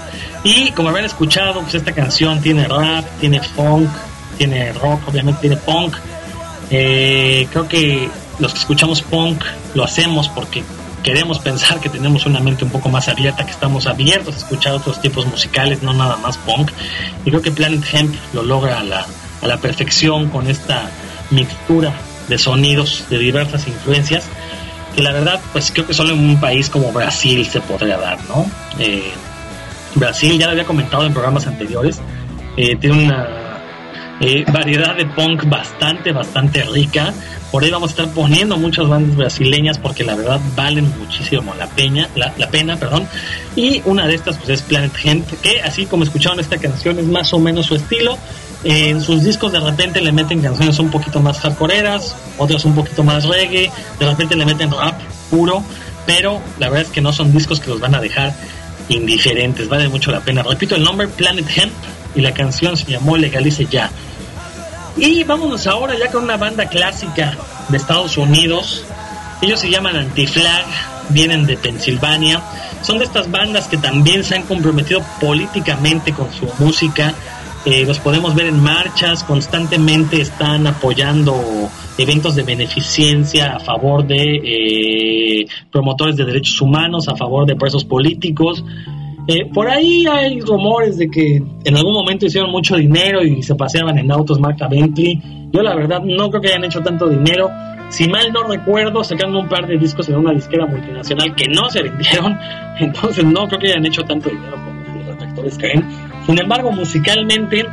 Y 0.45 0.71
como 0.71 0.87
habrán 0.87 1.03
escuchado 1.03 1.59
pues 1.59 1.75
esta 1.75 1.91
canción 1.91 2.41
tiene 2.41 2.69
rap, 2.69 3.03
tiene 3.19 3.41
funk, 3.41 3.89
tiene 4.37 4.71
rock, 4.71 5.09
obviamente 5.09 5.41
tiene 5.41 5.57
punk. 5.57 5.97
Eh, 6.69 7.49
creo 7.51 7.67
que 7.67 8.09
los 8.39 8.53
que 8.53 8.59
escuchamos 8.59 9.01
punk 9.01 9.43
lo 9.73 9.83
hacemos 9.83 10.29
porque 10.29 10.63
queremos 11.03 11.39
pensar 11.39 11.79
que 11.79 11.89
tenemos 11.89 12.25
una 12.25 12.39
mente 12.39 12.63
un 12.63 12.71
poco 12.71 12.89
más 12.89 13.07
abierta, 13.07 13.45
que 13.45 13.51
estamos 13.51 13.87
abiertos 13.87 14.35
a 14.35 14.37
escuchar 14.39 14.73
otros 14.73 15.01
tipos 15.01 15.25
musicales, 15.25 15.83
no 15.83 15.93
nada 15.93 16.17
más 16.17 16.37
punk. 16.37 16.71
Y 17.25 17.29
creo 17.29 17.41
que 17.41 17.51
Planet 17.51 17.83
Hemp 17.91 18.15
lo 18.33 18.43
logra 18.43 18.79
a 18.79 18.83
la, 18.83 19.05
a 19.41 19.47
la 19.47 19.57
perfección 19.57 20.29
con 20.29 20.47
esta 20.47 20.89
mixtura 21.31 21.93
de 22.27 22.37
sonidos 22.37 23.05
de 23.09 23.17
diversas 23.17 23.67
influencias, 23.67 24.25
que 24.95 25.01
la 25.01 25.11
verdad, 25.11 25.39
pues 25.51 25.71
creo 25.71 25.87
que 25.87 25.93
solo 25.93 26.13
en 26.13 26.19
un 26.19 26.39
país 26.39 26.69
como 26.69 26.91
Brasil 26.91 27.45
se 27.45 27.61
podría 27.61 27.97
dar, 27.97 28.19
¿no? 28.25 28.45
Eh, 28.79 29.11
Brasil, 29.95 30.37
ya 30.37 30.45
lo 30.45 30.51
había 30.51 30.65
comentado 30.65 31.05
en 31.05 31.13
programas 31.13 31.47
anteriores, 31.47 31.99
eh, 32.57 32.75
tiene 32.75 33.05
una 33.05 33.27
eh, 34.19 34.45
variedad 34.51 34.95
de 34.95 35.05
punk 35.05 35.45
bastante, 35.45 36.11
bastante 36.11 36.63
rica. 36.63 37.13
Por 37.51 37.63
ahí 37.63 37.69
vamos 37.69 37.89
a 37.89 37.91
estar 37.91 38.13
poniendo 38.13 38.57
muchas 38.57 38.87
bandas 38.87 39.15
brasileñas 39.15 39.77
porque 39.77 40.05
la 40.05 40.15
verdad 40.15 40.39
valen 40.55 40.91
muchísimo 40.97 41.53
la, 41.55 41.67
peña, 41.67 42.07
la, 42.15 42.47
pena. 42.49 42.77
perdón 42.77 43.07
Y 43.55 43.81
una 43.85 44.07
de 44.07 44.15
estas 44.15 44.37
pues 44.37 44.49
es 44.49 44.61
Planet 44.61 44.93
Hemp, 45.03 45.27
que 45.41 45.61
así 45.61 45.85
como 45.85 46.03
escucharon 46.03 46.39
esta 46.39 46.57
canción 46.57 46.97
es 46.99 47.05
más 47.05 47.33
o 47.33 47.39
menos 47.39 47.65
su 47.65 47.75
estilo. 47.75 48.17
En 48.63 49.01
sus 49.01 49.23
discos 49.23 49.51
de 49.51 49.59
repente 49.59 50.01
le 50.01 50.11
meten 50.11 50.41
canciones 50.41 50.79
un 50.79 50.89
poquito 50.89 51.19
más 51.19 51.39
hardcoreeras, 51.39 52.15
otras 52.37 52.63
un 52.63 52.75
poquito 52.75 53.03
más 53.03 53.25
reggae, 53.25 53.71
de 53.99 54.05
repente 54.05 54.35
le 54.35 54.45
meten 54.45 54.71
rap 54.71 54.99
puro, 55.29 55.63
pero 56.05 56.39
la 56.59 56.69
verdad 56.69 56.87
es 56.87 56.91
que 56.93 57.01
no 57.01 57.11
son 57.11 57.33
discos 57.33 57.59
que 57.59 57.69
los 57.69 57.79
van 57.79 57.95
a 57.95 57.99
dejar 57.99 58.33
indiferentes, 58.87 59.67
vale 59.67 59.89
mucho 59.89 60.11
la 60.11 60.19
pena. 60.21 60.43
Repito 60.43 60.75
el 60.75 60.83
nombre, 60.83 61.07
Planet 61.07 61.45
Hemp, 61.55 61.73
y 62.15 62.21
la 62.21 62.33
canción 62.33 62.77
se 62.77 62.91
llamó 62.91 63.17
Legalice 63.17 63.65
Ya. 63.65 63.89
Y 64.97 65.23
vámonos 65.23 65.67
ahora 65.67 65.97
ya 65.97 66.11
con 66.11 66.23
una 66.23 66.37
banda 66.37 66.67
clásica 66.67 67.37
de 67.69 67.77
Estados 67.77 68.17
Unidos. 68.17 68.83
Ellos 69.41 69.59
se 69.59 69.69
llaman 69.69 69.95
Anti-Flag, 69.95 70.65
vienen 71.09 71.45
de 71.45 71.57
Pensilvania. 71.57 72.41
Son 72.81 72.97
de 72.97 73.05
estas 73.05 73.31
bandas 73.31 73.67
que 73.67 73.77
también 73.77 74.23
se 74.23 74.35
han 74.35 74.43
comprometido 74.43 75.01
políticamente 75.19 76.13
con 76.13 76.31
su 76.33 76.47
música. 76.59 77.13
Eh, 77.65 77.85
los 77.85 77.99
podemos 77.99 78.35
ver 78.35 78.47
en 78.47 78.61
marchas, 78.61 79.23
constantemente 79.23 80.19
están 80.19 80.65
apoyando 80.65 81.69
eventos 81.97 82.35
de 82.35 82.43
beneficencia 82.43 83.55
a 83.55 83.59
favor 83.59 84.05
de 84.05 84.41
eh, 84.43 85.47
promotores 85.71 86.15
de 86.15 86.25
derechos 86.25 86.59
humanos, 86.59 87.07
a 87.07 87.15
favor 87.15 87.45
de 87.45 87.55
presos 87.55 87.85
políticos. 87.85 88.63
Eh, 89.27 89.45
por 89.53 89.69
ahí 89.69 90.05
hay 90.07 90.39
rumores 90.41 90.97
de 90.97 91.09
que 91.09 91.41
en 91.63 91.77
algún 91.77 91.93
momento 91.93 92.25
hicieron 92.25 92.51
mucho 92.51 92.75
dinero 92.75 93.23
y 93.23 93.43
se 93.43 93.55
paseaban 93.55 93.97
en 93.97 94.11
autos 94.11 94.39
marca 94.39 94.67
Bentley. 94.67 95.49
Yo 95.51 95.61
la 95.61 95.75
verdad 95.75 96.01
no 96.03 96.29
creo 96.29 96.41
que 96.41 96.47
hayan 96.49 96.63
hecho 96.63 96.81
tanto 96.81 97.07
dinero. 97.07 97.49
Si 97.89 98.07
mal 98.07 98.31
no 98.33 98.43
recuerdo, 98.43 99.03
sacaron 99.03 99.35
un 99.35 99.49
par 99.49 99.67
de 99.67 99.77
discos 99.77 100.07
en 100.09 100.15
una 100.15 100.31
disquera 100.31 100.65
multinacional 100.65 101.35
que 101.35 101.47
no 101.49 101.69
se 101.69 101.83
vendieron. 101.83 102.37
Entonces 102.79 103.23
no 103.25 103.47
creo 103.47 103.59
que 103.59 103.67
hayan 103.67 103.85
hecho 103.85 104.01
tanto 104.03 104.29
dinero 104.29 104.53
como 104.53 104.97
los 104.97 105.05
detractores 105.05 105.57
creen. 105.57 105.85
Sin 106.25 106.39
embargo, 106.39 106.71
musicalmente 106.71 107.65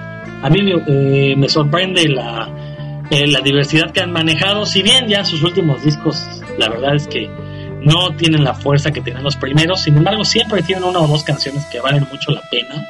a 0.42 0.51
mí 0.51 0.62
me, 0.62 1.44
eh, 1.44 1.49
sorprende 1.49 2.03
eh, 2.03 3.26
la 3.26 3.40
diversidad 3.40 3.90
que 3.90 4.01
han 4.01 4.12
manejado. 4.12 4.66
Si 4.66 4.82
bien 4.82 5.07
ya 5.07 5.24
sus 5.24 5.42
últimos 5.42 5.82
discos, 5.82 6.42
la 6.59 6.68
verdad 6.68 6.94
es 6.94 7.07
que 7.09 7.30
no 7.83 8.14
tienen 8.16 8.45
la 8.45 8.55
fuerza 8.55 8.91
que 8.91 9.01
tenían 9.01 9.22
los 9.22 9.37
primeros, 9.37 9.83
sin 9.83 9.97
embargo 9.97 10.24
siempre 10.24 10.62
tienen 10.62 10.85
una 10.85 11.01
o 11.01 11.07
dos 11.07 11.24
canciones 11.24 11.64
que 11.66 11.81
valen 11.81 12.07
mucho 12.11 12.31
la 12.31 12.43
pena. 12.43 12.87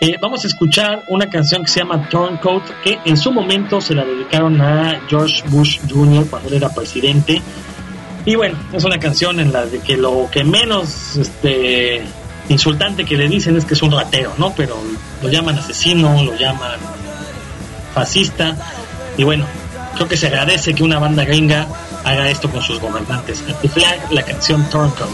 Eh, 0.00 0.16
vamos 0.20 0.42
a 0.42 0.48
escuchar 0.48 1.04
una 1.06 1.30
canción 1.30 1.62
que 1.62 1.70
se 1.70 1.78
llama 1.78 2.08
Turncoat, 2.08 2.64
que 2.82 2.98
en 3.04 3.16
su 3.16 3.30
momento 3.30 3.80
se 3.80 3.94
la 3.94 4.04
dedicaron 4.04 4.60
a 4.60 5.00
George 5.08 5.44
Bush 5.48 5.78
Jr. 5.88 6.26
cuando 6.28 6.48
él 6.48 6.56
era 6.56 6.74
presidente. 6.74 7.40
Y 8.24 8.34
bueno, 8.34 8.58
es 8.72 8.82
una 8.82 8.98
canción 8.98 9.38
en 9.38 9.52
la 9.52 9.64
de 9.64 9.78
que 9.78 9.96
lo 9.96 10.28
que 10.30 10.42
menos 10.42 11.16
este, 11.16 12.02
insultante 12.48 13.04
que 13.04 13.16
le 13.16 13.28
dicen 13.28 13.56
es 13.56 13.64
que 13.64 13.74
es 13.74 13.82
un 13.82 13.92
ratero, 13.92 14.32
¿no? 14.38 14.52
Pero 14.56 14.76
lo 15.22 15.28
llaman 15.28 15.58
asesino, 15.58 16.20
lo 16.22 16.36
llaman 16.36 16.80
fascista. 17.94 18.56
Y 19.16 19.22
bueno, 19.22 19.46
creo 19.94 20.08
que 20.08 20.16
se 20.16 20.26
agradece 20.26 20.74
que 20.74 20.82
una 20.82 20.98
banda 20.98 21.24
gringa 21.24 21.68
haga 22.04 22.28
esto 22.28 22.50
con 22.50 22.62
sus 22.62 22.80
gobernantes. 22.80 23.42
Anti-Flag, 23.48 24.12
la 24.12 24.22
canción 24.22 24.64
Turncoat. 24.70 25.10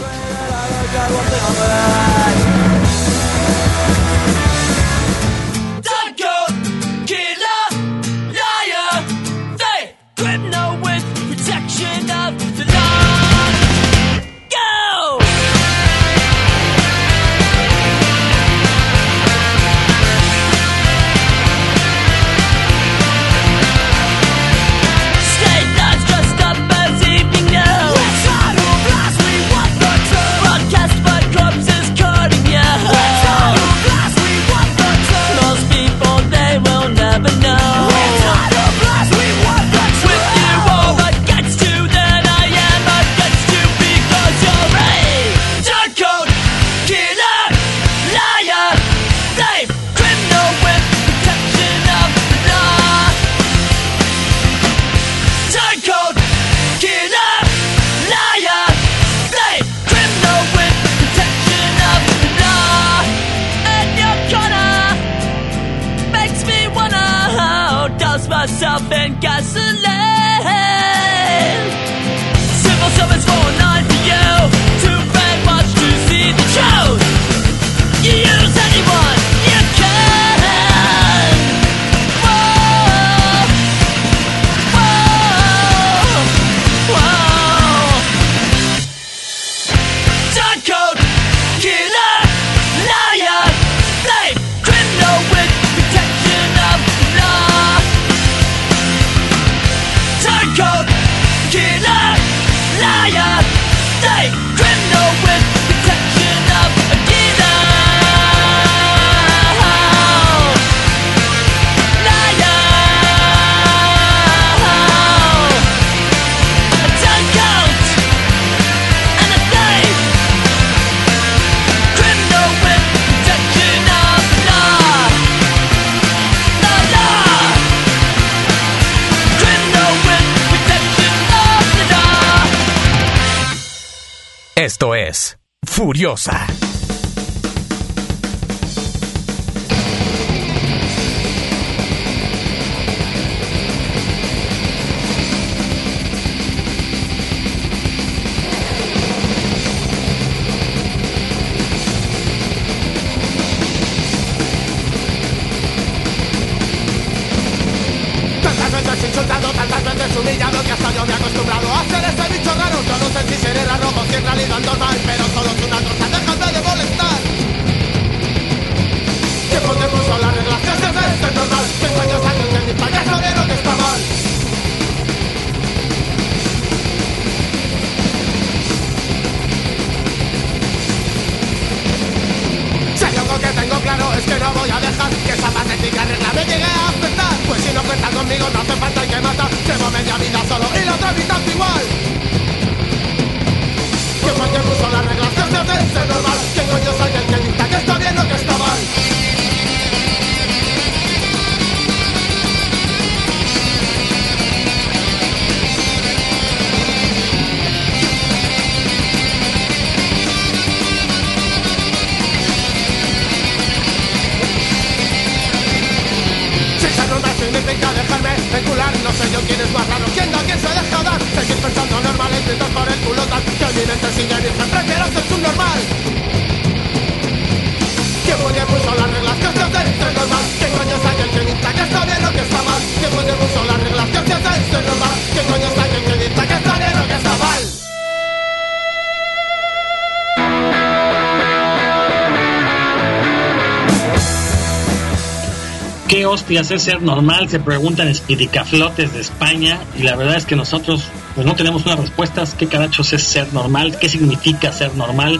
¿Qué 246.49 246.59
hostias 246.59 246.81
es 246.81 246.81
ser 246.81 247.03
normal? 247.03 247.47
Se 247.47 247.59
preguntan 247.59 248.07
espidicaflotes 248.07 249.13
de 249.13 249.21
España 249.21 249.79
y 249.95 250.01
la 250.01 250.15
verdad 250.15 250.35
es 250.35 250.47
que 250.47 250.55
nosotros 250.55 251.03
pues 251.35 251.45
no 251.45 251.53
tenemos 251.53 251.85
unas 251.85 251.99
respuestas. 251.99 252.55
¿Qué 252.55 252.65
carachos 252.65 253.13
es 253.13 253.21
ser 253.21 253.53
normal? 253.53 253.99
¿Qué 253.99 254.09
significa 254.09 254.71
ser 254.71 254.95
normal? 254.95 255.39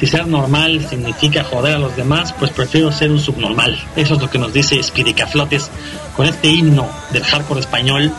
Si 0.00 0.06
ser 0.06 0.26
normal 0.26 0.86
significa 0.88 1.44
joder 1.44 1.74
a 1.74 1.78
los 1.78 1.94
demás, 1.94 2.32
pues 2.38 2.52
prefiero 2.52 2.90
ser 2.90 3.10
un 3.10 3.20
subnormal. 3.20 3.78
Eso 3.96 4.14
es 4.14 4.20
lo 4.22 4.30
que 4.30 4.38
nos 4.38 4.54
dice 4.54 4.80
Espidicaflotes 4.80 5.70
con 6.16 6.24
este 6.24 6.48
himno 6.48 6.88
del 7.12 7.22
hardcore 7.22 7.60
español. 7.60 8.10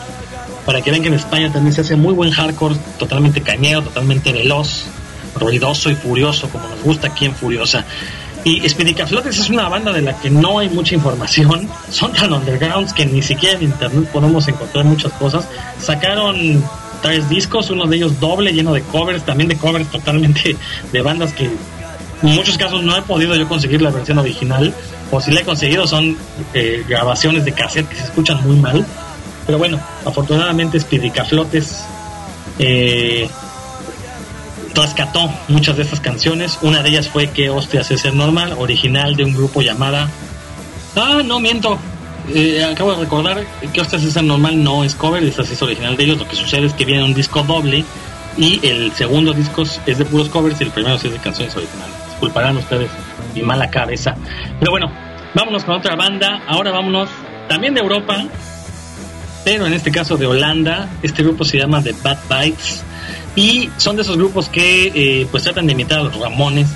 Para 0.64 0.84
que 0.84 0.92
vean 0.92 1.02
que 1.02 1.08
en 1.08 1.16
España 1.16 1.52
también 1.52 1.74
se 1.74 1.82
hace 1.82 1.96
muy 1.96 2.14
buen 2.14 2.30
hardcore, 2.30 2.76
totalmente 3.00 3.42
cañero, 3.42 3.82
totalmente 3.82 4.32
veloz, 4.32 4.86
ruidoso 5.40 5.90
y 5.90 5.96
furioso, 5.96 6.50
como 6.50 6.68
nos 6.68 6.84
gusta 6.84 7.08
aquí 7.08 7.26
en 7.26 7.34
Furiosa. 7.34 7.84
Y 8.46 8.64
Espidicaflotes 8.64 9.40
es 9.40 9.50
una 9.50 9.68
banda 9.70 9.92
de 9.92 10.04
la 10.04 10.16
que 10.20 10.30
no 10.30 10.60
hay 10.60 10.70
mucha 10.70 10.94
información. 10.94 11.68
Son 11.90 12.14
tan 12.14 12.32
undergrounds 12.32 12.94
que 12.94 13.04
ni 13.04 13.24
siquiera 13.24 13.56
en 13.56 13.64
internet 13.64 14.08
podemos 14.14 14.48
encontrar 14.48 14.86
muchas 14.86 15.12
cosas. 15.14 15.48
Sacaron 15.80 16.64
tres 17.02 17.28
discos, 17.28 17.72
uno 17.72 17.88
de 17.88 17.98
ellos 17.98 18.20
doble, 18.20 18.54
lleno 18.54 18.72
de 18.72 18.84
covers, 18.84 19.26
también 19.26 19.50
de 19.50 19.58
covers 19.58 19.90
totalmente 19.90 20.56
de 20.94 21.02
bandas 21.02 21.34
que 21.34 21.46
en 21.46 22.36
muchos 22.36 22.56
casos 22.56 22.84
no 22.84 22.96
he 22.96 23.02
podido 23.02 23.36
yo 23.36 23.48
conseguir 23.48 23.82
la 23.82 23.90
versión 23.90 24.20
original. 24.20 24.72
O 25.10 25.20
si 25.20 25.32
la 25.32 25.42
he 25.42 25.44
conseguido 25.44 25.88
son 25.88 26.16
eh, 26.54 26.86
grabaciones 26.88 27.46
de 27.46 27.52
cassette 27.52 27.90
que 27.90 27.96
se 27.96 28.04
escuchan 28.04 28.48
muy 28.48 28.58
mal. 28.58 28.86
Pero 29.48 29.58
bueno, 29.58 29.80
afortunadamente 30.06 30.78
Espidicaflotes 30.78 31.84
eh, 32.60 33.28
rescató 34.82 35.32
muchas 35.48 35.78
de 35.78 35.84
estas 35.84 36.00
canciones. 36.00 36.60
Una 36.62 36.82
de 36.82 36.90
ellas 36.90 37.08
fue 37.08 37.30
Que 37.30 37.50
Hostias 37.50 37.92
es 37.92 38.02
ser 38.02 38.14
normal, 38.14 38.56
original 38.58 39.16
de 39.16 39.24
un 39.24 39.34
grupo 39.34 39.62
llamada. 39.62 40.10
Ah, 40.96 41.22
no 41.24 41.40
miento. 41.40 41.78
Eh, 42.34 42.64
acabo 42.64 42.94
de 42.94 43.02
recordar 43.02 43.46
que 43.72 43.82
Hostias 43.82 44.04
es 44.04 44.14
ser 44.14 44.24
normal 44.24 44.64
no 44.64 44.84
es 44.84 44.96
cover, 44.96 45.24
esta 45.24 45.44
sí 45.44 45.54
es 45.54 45.62
original 45.62 45.96
de 45.96 46.04
ellos. 46.04 46.18
Lo 46.18 46.28
que 46.28 46.36
sucede 46.36 46.66
es 46.66 46.74
que 46.74 46.86
viene 46.86 47.04
un 47.04 47.14
disco 47.14 47.44
doble 47.44 47.84
y 48.38 48.66
el 48.66 48.92
segundo 48.94 49.34
disco 49.34 49.64
es 49.64 49.98
de 49.98 50.06
puros 50.06 50.30
covers 50.30 50.60
y 50.60 50.66
el 50.66 50.72
primero 50.72 50.98
sí 50.98 51.08
es 51.08 51.14
de 51.14 51.20
canciones 51.20 51.56
originales. 51.56 51.94
Disculparán 52.10 52.58
ustedes 52.58 52.90
mi 53.34 53.42
mala 53.42 53.70
cabeza. 53.70 54.16
Pero 54.60 54.72
bueno, 54.72 54.92
vámonos 55.34 55.64
con 55.64 55.76
otra 55.76 55.96
banda. 55.96 56.42
Ahora 56.48 56.72
vámonos 56.72 57.10
también 57.48 57.74
de 57.74 57.82
Europa, 57.82 58.26
pero 59.44 59.68
en 59.68 59.74
este 59.74 59.92
caso 59.92 60.18
de 60.18 60.26
Holanda. 60.26 60.90
Este 61.04 61.24
grupo 61.24 61.46
se 61.46 61.58
llama 61.58 61.82
The 61.82 61.94
Bad 62.04 62.18
Bites 62.30 62.84
y 63.36 63.70
son 63.78 63.96
de 63.96 64.02
esos 64.04 64.18
grupos 64.18 64.50
que 64.50 64.92
eh, 64.96 65.28
pues 65.32 65.44
tratan 65.44 65.68
de 65.68 65.74
imitar 65.74 66.00
a 66.00 66.04
los 66.04 66.18
Ramones. 66.20 66.68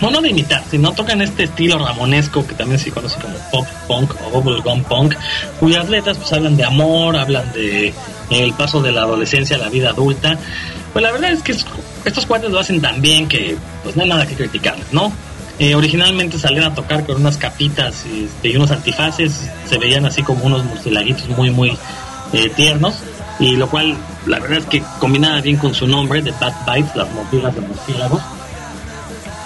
No, 0.00 0.10
no 0.10 0.20
de 0.20 0.30
imitar, 0.30 0.62
sino 0.70 0.92
tocan 0.92 1.20
este 1.22 1.44
estilo 1.44 1.76
ramonesco 1.76 2.46
que 2.46 2.54
también 2.54 2.78
se 2.78 2.92
conoce 2.92 3.18
como 3.20 3.34
pop 3.50 3.66
punk 3.88 4.14
o 4.26 4.30
bubblegum 4.40 4.84
punk, 4.84 5.16
cuyas 5.58 5.88
letras 5.88 6.18
pues 6.18 6.32
hablan 6.32 6.56
de 6.56 6.62
amor, 6.64 7.16
hablan 7.16 7.52
de 7.52 7.92
el 8.30 8.52
paso 8.52 8.80
de 8.80 8.92
la 8.92 9.02
adolescencia 9.02 9.56
a 9.56 9.58
la 9.58 9.68
vida 9.68 9.90
adulta. 9.90 10.38
Pues 10.92 11.02
la 11.02 11.10
verdad 11.10 11.32
es 11.32 11.42
que 11.42 11.50
es- 11.50 11.66
estos 12.04 12.26
cuates 12.26 12.48
lo 12.50 12.60
hacen 12.60 12.80
tan 12.80 13.02
bien 13.02 13.26
que 13.26 13.56
pues 13.82 13.96
no 13.96 14.02
hay 14.04 14.08
nada 14.08 14.24
que 14.24 14.36
criticarles, 14.36 14.86
¿no? 14.92 15.12
Eh, 15.58 15.74
originalmente 15.74 16.38
salían 16.38 16.66
a 16.66 16.74
tocar 16.76 17.04
con 17.04 17.16
unas 17.16 17.36
capitas 17.36 18.04
este, 18.06 18.50
y 18.50 18.56
unos 18.56 18.70
antifaces, 18.70 19.50
se 19.68 19.78
veían 19.78 20.06
así 20.06 20.22
como 20.22 20.44
unos 20.44 20.64
murcielaguitos 20.64 21.28
muy, 21.30 21.50
muy 21.50 21.76
eh, 22.32 22.48
tiernos, 22.54 22.94
y 23.40 23.56
lo 23.56 23.68
cual 23.68 23.96
la 24.28 24.38
verdad 24.38 24.58
es 24.58 24.66
que 24.66 24.82
combinaba 24.98 25.40
bien 25.40 25.56
con 25.56 25.74
su 25.74 25.86
nombre 25.86 26.22
de 26.22 26.32
Bad 26.32 26.54
Bites, 26.66 26.94
las 26.94 27.12
mordidas 27.12 27.54
de 27.54 27.60
murciélagos. 27.62 28.22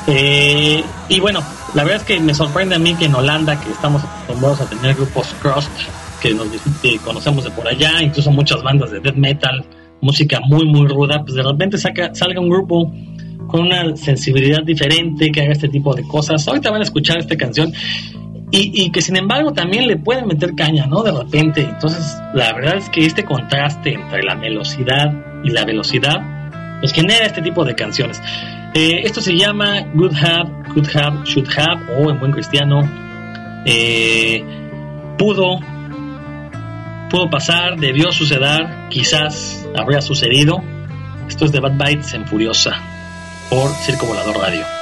Eh, 0.08 0.82
y 1.08 1.20
bueno, 1.20 1.40
la 1.74 1.84
verdad 1.84 2.00
es 2.00 2.06
que 2.06 2.20
me 2.20 2.34
sorprende 2.34 2.74
a 2.74 2.78
mí 2.78 2.94
que 2.94 3.04
en 3.04 3.14
Holanda, 3.14 3.60
que 3.60 3.70
estamos 3.70 4.02
acostumbrados 4.02 4.60
a 4.60 4.66
tener 4.66 4.94
grupos 4.94 5.34
crust, 5.40 5.70
que 6.20 6.34
nos 6.34 6.48
conocemos 7.04 7.44
de 7.44 7.50
por 7.50 7.66
allá, 7.66 8.02
incluso 8.02 8.30
muchas 8.30 8.62
bandas 8.62 8.90
de 8.90 9.00
death 9.00 9.16
metal, 9.16 9.64
música 10.00 10.40
muy, 10.40 10.66
muy 10.66 10.86
ruda, 10.88 11.22
pues 11.22 11.34
de 11.34 11.42
repente 11.42 11.78
saca, 11.78 12.14
salga 12.14 12.40
un 12.40 12.48
grupo 12.48 12.92
con 13.46 13.60
una 13.60 13.96
sensibilidad 13.96 14.62
diferente 14.64 15.30
que 15.30 15.42
haga 15.42 15.52
este 15.52 15.68
tipo 15.68 15.94
de 15.94 16.02
cosas. 16.02 16.46
Ahorita 16.48 16.70
van 16.70 16.80
a 16.80 16.84
escuchar 16.84 17.18
esta 17.18 17.36
canción 17.36 17.72
y, 18.54 18.90
que 18.90 19.00
sin 19.00 19.16
embargo 19.16 19.52
también 19.52 19.86
le 19.86 19.96
pueden 19.96 20.26
meter 20.26 20.54
caña, 20.54 20.86
¿no? 20.86 21.02
De 21.02 21.10
repente. 21.10 21.62
Entonces, 21.62 22.20
la 22.34 22.52
verdad 22.52 22.76
es 22.76 22.90
que 22.90 23.06
este 23.06 23.24
contraste 23.24 23.94
entre 23.94 24.22
la 24.22 24.34
velocidad 24.34 25.10
y 25.42 25.50
la 25.50 25.64
velocidad, 25.64 26.78
pues 26.80 26.92
genera 26.92 27.24
este 27.24 27.40
tipo 27.40 27.64
de 27.64 27.74
canciones. 27.74 28.20
Eh, 28.74 29.00
esto 29.04 29.22
se 29.22 29.36
llama 29.36 29.80
Good 29.94 30.14
Have, 30.16 30.68
Could 30.74 30.88
Have, 30.94 31.24
Should 31.24 31.48
Have, 31.56 31.94
o 31.96 32.10
en 32.10 32.20
buen 32.20 32.32
cristiano, 32.32 32.80
eh, 33.64 34.44
pudo, 35.16 35.58
pudo 37.08 37.30
pasar, 37.30 37.78
debió 37.78 38.12
suceder, 38.12 38.88
quizás 38.90 39.66
habría 39.74 40.02
sucedido. 40.02 40.62
Esto 41.26 41.46
es 41.46 41.52
de 41.52 41.60
Bad 41.60 41.78
Bites 41.78 42.12
en 42.12 42.26
Furiosa 42.26 42.76
por 43.48 43.70
Circo 43.70 44.06
Volador 44.06 44.36
Radio. 44.36 44.81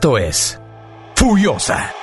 Esto 0.00 0.16
es 0.16 0.58
Furiosa. 1.14 1.99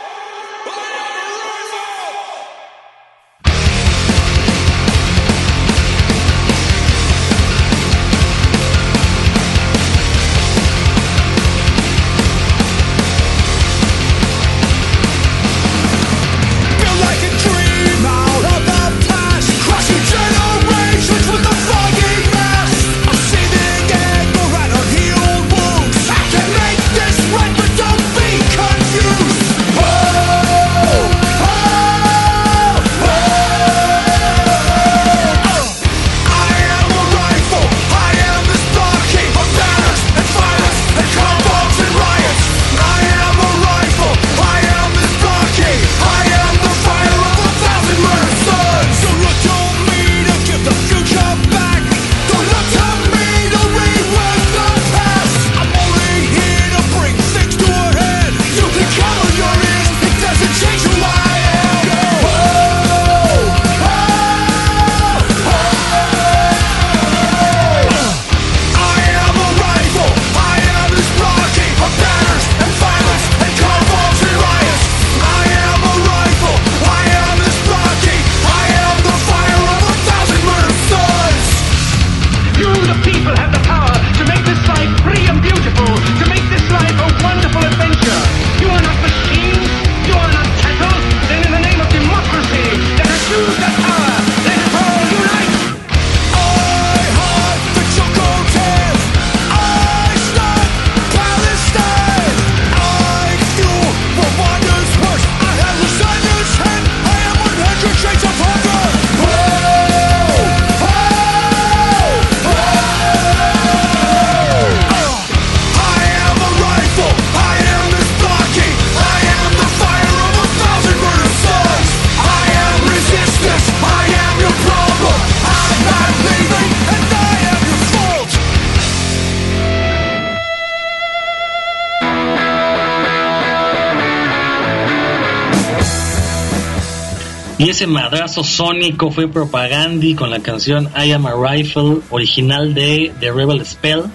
Ese 137.77 137.85
madrazo 137.85 138.43
sónico 138.43 139.11
fue 139.11 139.27
Propagandi 139.27 140.15
con 140.15 140.31
la 140.31 140.39
canción 140.39 140.89
I 140.97 141.11
Am 141.11 141.27
a 141.27 141.33
Rifle, 141.35 141.99
original 142.09 142.73
de 142.73 143.13
The 143.19 143.31
Rebel 143.31 143.63
Spell. 143.63 144.05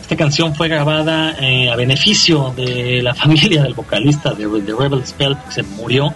Esta 0.00 0.16
canción 0.16 0.54
fue 0.54 0.68
grabada 0.68 1.36
eh, 1.38 1.68
a 1.68 1.76
beneficio 1.76 2.54
de 2.56 3.02
la 3.02 3.14
familia 3.14 3.62
del 3.62 3.74
vocalista 3.74 4.32
de 4.32 4.46
The 4.46 4.72
Rebel 4.72 5.06
Spell, 5.06 5.36
que 5.36 5.52
se 5.52 5.62
murió 5.62 6.14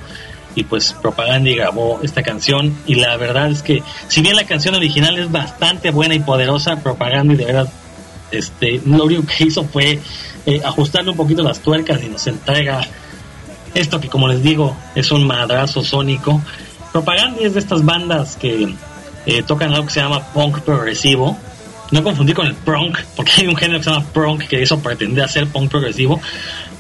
y 0.55 0.65
pues 0.65 0.95
Propagandi 0.95 1.55
grabó 1.55 2.01
esta 2.03 2.23
canción 2.23 2.75
y 2.87 2.95
la 2.95 3.15
verdad 3.19 3.51
es 3.51 3.63
que 3.63 3.83
si 4.09 4.23
bien 4.23 4.35
la 4.35 4.45
canción 4.45 4.75
original 4.75 5.19
es 5.19 5.31
bastante 5.31 5.91
buena 5.91 6.15
y 6.15 6.21
poderosa, 6.21 6.77
Propagandi 6.77 7.37
de 7.37 7.45
verdad 7.45 7.71
este, 8.31 8.81
lo 8.87 9.05
único 9.05 9.25
que 9.27 9.45
hizo 9.45 9.65
fue 9.65 10.01
eh, 10.47 10.63
ajustarle 10.65 11.11
un 11.11 11.19
poquito 11.19 11.43
las 11.43 11.61
tuercas 11.61 12.03
y 12.03 12.09
nos 12.09 12.27
entrega 12.27 12.81
esto 13.75 14.01
que 14.01 14.09
como 14.09 14.29
les 14.29 14.43
digo 14.43 14.75
es 14.95 15.13
un 15.13 15.27
madrazo 15.27 15.85
sónico 15.85 16.41
Propaganda 16.93 17.41
es 17.41 17.55
de 17.55 17.61
estas 17.61 17.85
bandas 17.85 18.37
que 18.37 18.75
eh, 19.27 19.43
tocan 19.43 19.73
algo 19.73 19.87
que 19.87 19.93
se 19.93 20.01
llama 20.01 20.25
punk 20.33 20.61
progresivo. 20.61 21.37
No 21.91 22.05
confundir 22.05 22.37
con 22.37 22.47
el 22.47 22.55
punk, 22.55 22.99
porque 23.17 23.33
hay 23.39 23.47
un 23.49 23.57
género 23.57 23.79
que 23.79 23.85
se 23.85 23.91
llama 23.91 24.07
punk 24.13 24.47
que 24.47 24.63
eso 24.63 24.79
pretende 24.81 25.23
hacer 25.23 25.47
punk 25.49 25.71
progresivo. 25.71 26.21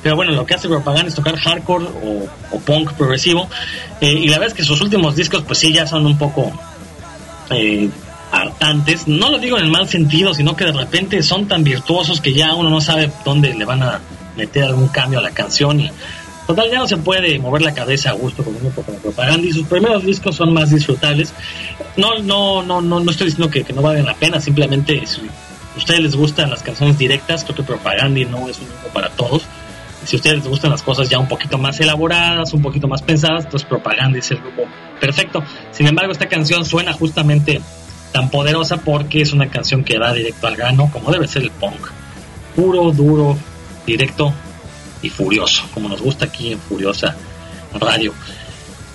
Pero 0.03 0.17
bueno, 0.17 0.33
lo 0.33 0.47
que 0.47 0.55
hace 0.55 0.69
Propaganda 0.69 1.09
es 1.09 1.15
tocar 1.15 1.37
hardcore 1.37 1.87
o, 2.53 2.59
punk 2.61 2.93
progresivo. 2.93 3.49
Eh, 4.01 4.13
y 4.13 4.29
la 4.29 4.39
verdad 4.39 4.49
es 4.49 4.55
que 4.55 4.65
sus 4.65 4.81
últimos 4.81 5.17
discos, 5.17 5.43
pues 5.47 5.59
sí, 5.59 5.73
ya 5.73 5.87
son 5.87 6.07
un 6.07 6.17
poco 6.17 6.53
eh, 7.51 7.91
hartantes. 8.33 9.09
No 9.09 9.31
lo 9.31 9.39
digo 9.39 9.59
en 9.59 9.65
el 9.65 9.71
mal 9.71 9.89
sentido, 9.89 10.33
sino 10.33 10.57
que 10.57 10.65
de 10.65 10.73
repente 10.73 11.23
son 11.23 11.47
tan 11.47 11.65
virtuosos 11.65 12.21
que 12.21 12.33
ya 12.33 12.55
uno 12.55 12.71
no 12.71 12.81
sabe 12.81 13.11
dónde 13.25 13.53
le 13.55 13.65
van 13.65 13.83
a 13.83 14.01
meter 14.37 14.65
algún 14.65 14.89
cambio 14.89 15.19
a 15.19 15.23
la 15.23 15.33
canción. 15.33 15.81
Y, 15.81 15.91
Total, 16.51 16.69
ya 16.69 16.81
no 16.81 16.89
se 16.89 16.97
puede 16.97 17.39
mover 17.39 17.63
la 17.63 17.73
cabeza 17.73 18.11
a 18.11 18.15
gusto 18.15 18.43
con 18.43 18.57
uno 18.57 18.71
con 18.71 18.85
la 18.93 19.01
propaganda 19.01 19.47
y 19.47 19.53
sus 19.53 19.69
primeros 19.69 20.05
discos 20.05 20.35
son 20.35 20.53
más 20.53 20.73
disfrutables. 20.73 21.33
No, 21.97 22.19
no, 22.19 22.65
no, 22.65 22.81
no, 22.81 22.99
no 22.99 23.09
estoy 23.09 23.29
diciendo 23.29 23.49
que, 23.49 23.65
no 23.73 23.83
valgan 23.83 24.05
la 24.05 24.15
pena, 24.15 24.41
simplemente 24.41 25.01
si 25.07 25.21
a 25.21 25.79
ustedes 25.79 26.01
les 26.01 26.17
gustan 26.17 26.51
las 26.51 26.65
canciones 26.65 26.99
directas, 26.99 27.45
creo 27.45 27.55
que 27.55 27.63
propaganda 27.63 28.19
no 28.29 28.49
es 28.49 28.59
un 28.59 28.65
disco 28.65 28.89
para 28.93 29.11
todos. 29.11 29.45
Si 30.05 30.17
a 30.17 30.19
ustedes 30.19 30.39
les 30.39 30.49
gustan 30.49 30.73
las 30.73 30.83
cosas 30.83 31.09
ya 31.09 31.21
un 31.21 31.29
poquito 31.29 31.57
más 31.57 31.79
elaboradas, 31.79 32.53
un 32.53 32.63
poquito 32.63 32.89
más 32.89 33.01
pensadas, 33.01 33.47
pues 33.49 33.63
propaganda 33.63 34.19
es 34.19 34.29
el 34.33 34.39
grupo 34.39 34.65
perfecto. 35.01 35.45
Sin 35.71 35.87
embargo, 35.87 36.11
esta 36.11 36.29
canción 36.29 36.65
suena 36.65 36.93
justamente 36.93 37.61
tan 38.11 38.29
poderosa 38.29 38.79
porque 38.79 39.23
es 39.23 39.33
una 39.33 39.49
canción 39.51 39.85
que 39.85 40.01
va 40.01 40.13
directo 40.13 40.49
al 40.49 40.57
grano, 40.57 40.91
como 40.93 41.13
debe 41.13 41.29
ser 41.29 41.43
el 41.43 41.53
punk. 41.53 41.91
Puro, 42.57 42.91
duro, 42.91 43.39
directo, 43.87 44.35
y 45.03 45.09
furioso, 45.09 45.65
como 45.73 45.89
nos 45.89 46.01
gusta 46.01 46.27
aquí 46.27 46.53
en 46.53 46.59
Furiosa 46.59 47.17
Radio. 47.75 48.13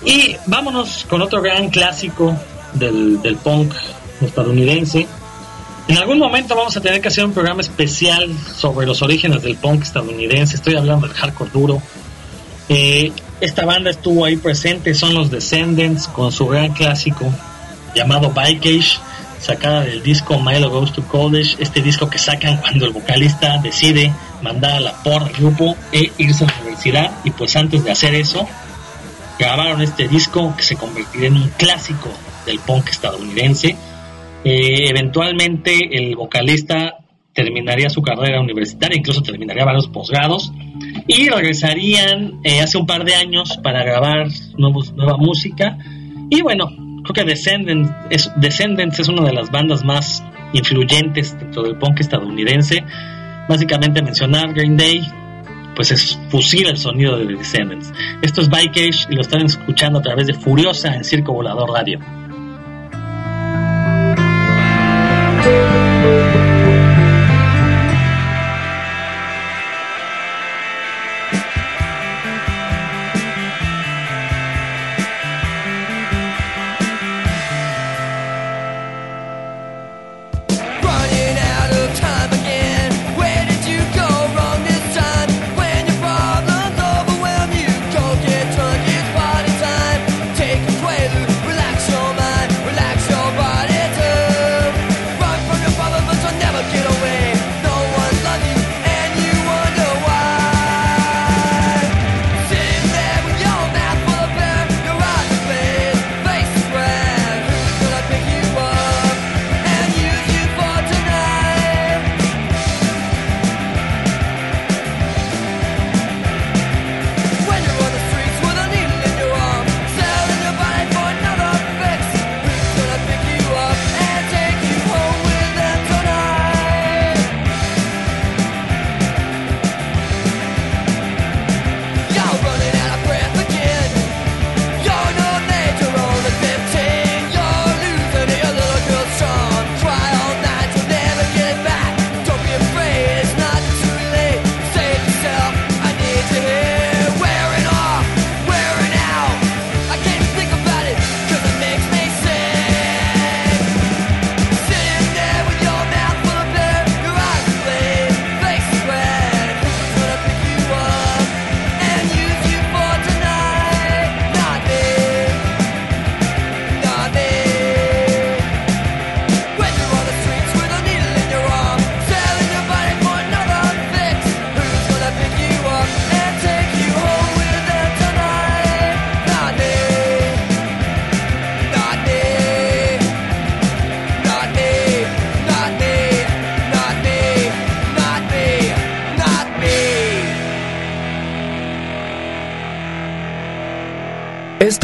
Y 0.05 0.35
vámonos 0.45 1.05
con 1.09 1.21
otro 1.21 1.41
gran 1.41 1.69
clásico 1.69 2.37
del, 2.73 3.21
del 3.21 3.37
punk 3.37 3.73
estadounidense. 4.21 5.07
En 5.87 5.97
algún 5.97 6.19
momento 6.19 6.55
vamos 6.55 6.75
a 6.77 6.81
tener 6.81 7.01
que 7.01 7.09
hacer 7.09 7.25
un 7.25 7.33
programa 7.33 7.61
especial 7.61 8.29
sobre 8.55 8.87
los 8.87 9.01
orígenes 9.01 9.43
del 9.43 9.55
punk 9.55 9.83
estadounidense. 9.83 10.55
Estoy 10.55 10.75
hablando 10.75 11.07
del 11.07 11.15
hardcore 11.15 11.51
duro. 11.51 11.81
Eh, 12.69 13.11
esta 13.41 13.65
banda 13.65 13.91
estuvo 13.91 14.25
ahí 14.25 14.37
presente, 14.37 14.95
son 14.95 15.13
los 15.13 15.29
Descendants 15.29 16.07
con 16.07 16.31
su 16.31 16.47
gran 16.47 16.73
clásico 16.73 17.31
llamado 17.93 18.31
Bikeage, 18.31 18.97
sacada 19.39 19.81
del 19.81 20.01
disco 20.01 20.39
Milo 20.39 20.69
Goes 20.69 20.91
to 20.91 21.03
College, 21.03 21.55
este 21.59 21.81
disco 21.81 22.09
que 22.09 22.17
sacan 22.17 22.57
cuando 22.57 22.85
el 22.85 22.91
vocalista 22.91 23.57
decide 23.59 24.11
mandar 24.41 24.73
a 24.73 24.79
la 24.79 25.03
por 25.03 25.31
grupo 25.33 25.75
e 25.91 26.11
irse 26.17 26.45
a 26.45 26.47
la 26.47 26.53
universidad 26.61 27.11
y 27.23 27.31
pues 27.31 27.55
antes 27.55 27.83
de 27.83 27.91
hacer 27.91 28.15
eso 28.15 28.47
grabaron 29.37 29.81
este 29.81 30.07
disco 30.07 30.53
que 30.55 30.63
se 30.63 30.75
convertiría 30.75 31.27
en 31.27 31.35
un 31.35 31.49
clásico 31.57 32.09
del 32.45 32.59
punk 32.59 32.89
estadounidense. 32.89 33.75
Eh, 34.43 34.89
eventualmente 34.89 35.97
el 35.97 36.15
vocalista 36.15 36.97
terminaría 37.33 37.89
su 37.89 38.01
carrera 38.01 38.39
universitaria, 38.39 38.97
incluso 38.97 39.21
terminaría 39.21 39.65
varios 39.65 39.87
posgrados 39.87 40.53
y 41.05 41.27
regresarían 41.29 42.39
eh, 42.43 42.61
hace 42.61 42.77
un 42.77 42.85
par 42.85 43.03
de 43.03 43.13
años 43.15 43.59
para 43.61 43.83
grabar 43.83 44.27
nuevos, 44.57 44.93
nueva 44.93 45.17
música. 45.17 45.77
Y 46.29 46.41
bueno, 46.41 46.71
creo 47.03 47.13
que 47.13 47.23
Descendants 47.23 47.91
es, 48.09 48.31
Descendants 48.37 48.99
es 48.99 49.09
una 49.09 49.23
de 49.23 49.33
las 49.33 49.51
bandas 49.51 49.83
más 49.83 50.23
influyentes 50.53 51.37
dentro 51.37 51.63
del 51.63 51.77
punk 51.77 51.99
estadounidense. 51.99 52.83
Básicamente 53.47 54.01
mencionar 54.01 54.53
Green 54.53 54.77
Day, 54.77 55.05
pues 55.75 55.91
es 55.91 56.19
fusila 56.29 56.69
el 56.69 56.77
sonido 56.77 57.17
de 57.17 57.27
The 57.27 57.33
Descendants. 57.35 57.93
Esto 58.21 58.41
es 58.41 58.49
Bikeage 58.49 59.07
y 59.09 59.15
lo 59.15 59.21
están 59.21 59.45
escuchando 59.45 59.99
a 59.99 60.01
través 60.01 60.27
de 60.27 60.33
Furiosa 60.33 60.95
en 60.95 61.03
Circo 61.03 61.33
Volador 61.33 61.69
Radio. 61.69 61.99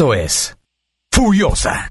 Esto 0.02 0.14
es 0.14 0.56
Furiosa. 1.12 1.88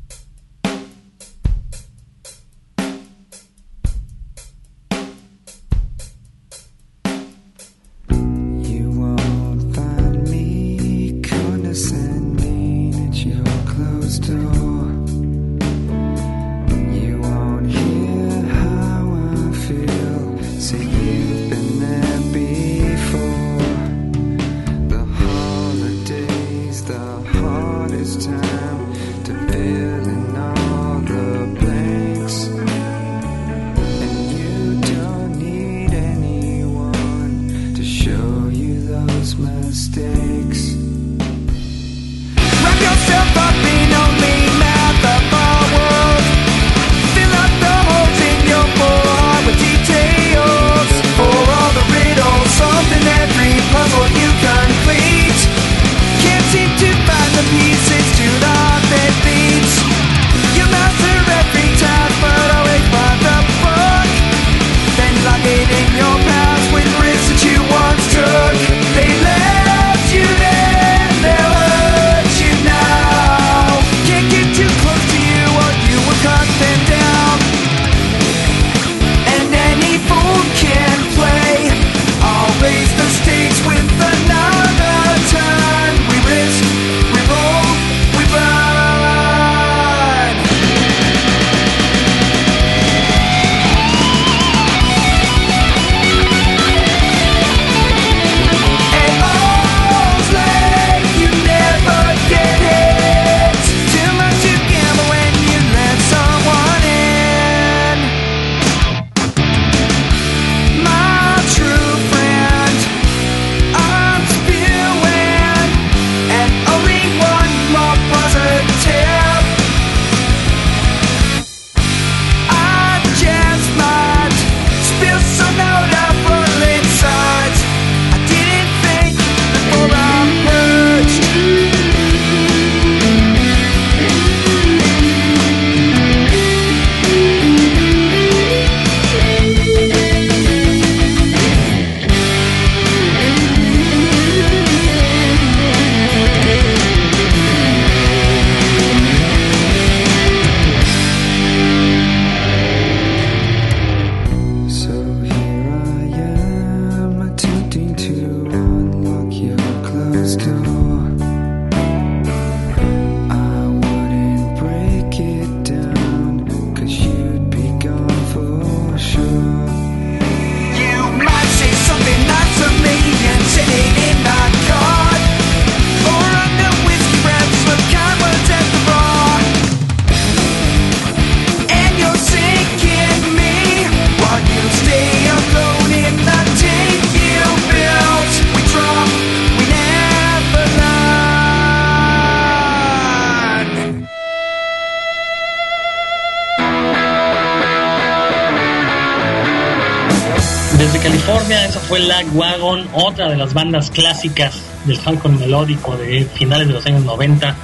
Lag 202.08 202.26
Wagon, 202.34 202.88
otra 202.94 203.30
de 203.30 203.38
las 203.38 203.54
bandas 203.54 203.92
clásicas 203.92 204.62
del 204.86 204.98
hardcore 205.00 205.36
melódico 205.36 205.96
de 205.96 206.26
finales 206.26 206.68
de 206.68 206.74
los 206.74 206.86
años 206.86 207.04
90, 207.06 207.56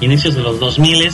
inicios 0.00 0.34
de 0.34 0.42
los 0.42 0.60
2000. 0.60 1.10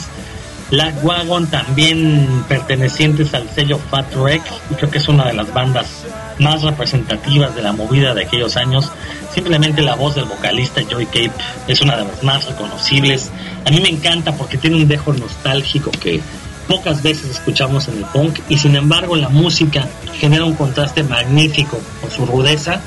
Lag 0.71 0.93
Wagon 1.03 1.47
también 1.47 2.43
pertenecientes 2.47 3.33
al 3.33 3.49
sello 3.49 3.77
Fat 3.77 4.13
Wreck 4.15 4.41
y 4.71 4.75
creo 4.75 4.89
que 4.89 4.97
es 4.97 5.07
una 5.07 5.25
de 5.25 5.33
las 5.33 5.53
bandas 5.53 6.05
más 6.39 6.63
representativas 6.63 7.55
de 7.55 7.61
la 7.61 7.73
movida 7.73 8.13
de 8.13 8.23
aquellos 8.23 8.57
años. 8.57 8.91
Simplemente 9.33 9.81
la 9.81 9.95
voz 9.95 10.15
del 10.15 10.25
vocalista 10.25 10.81
Joey 10.89 11.05
Cape 11.05 11.31
es 11.67 11.81
una 11.81 11.97
de 11.97 12.05
las 12.05 12.23
más 12.23 12.45
reconocibles. 12.45 13.31
A 13.65 13.69
mí 13.69 13.79
me 13.81 13.89
encanta 13.89 14.33
porque 14.33 14.57
tiene 14.57 14.77
un 14.77 14.87
dejo 14.87 15.13
nostálgico 15.13 15.91
que 15.91 16.21
pocas 16.67 17.03
veces 17.03 17.29
escuchamos 17.29 17.87
en 17.87 17.97
el 17.97 18.05
punk 18.05 18.39
y 18.49 18.57
sin 18.57 18.75
embargo 18.75 19.15
la 19.15 19.29
música 19.29 19.87
genera 20.19 20.45
un 20.45 20.55
contraste 20.55 21.03
magnífico 21.03 21.79
con 22.01 22.11
su 22.11 22.25
rudeza. 22.25 22.81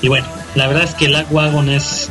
Y 0.00 0.08
bueno, 0.08 0.26
la 0.54 0.66
verdad 0.66 0.84
es 0.84 0.94
que 0.94 1.08
Lag 1.08 1.26
Wagon 1.32 1.68
es 1.68 2.10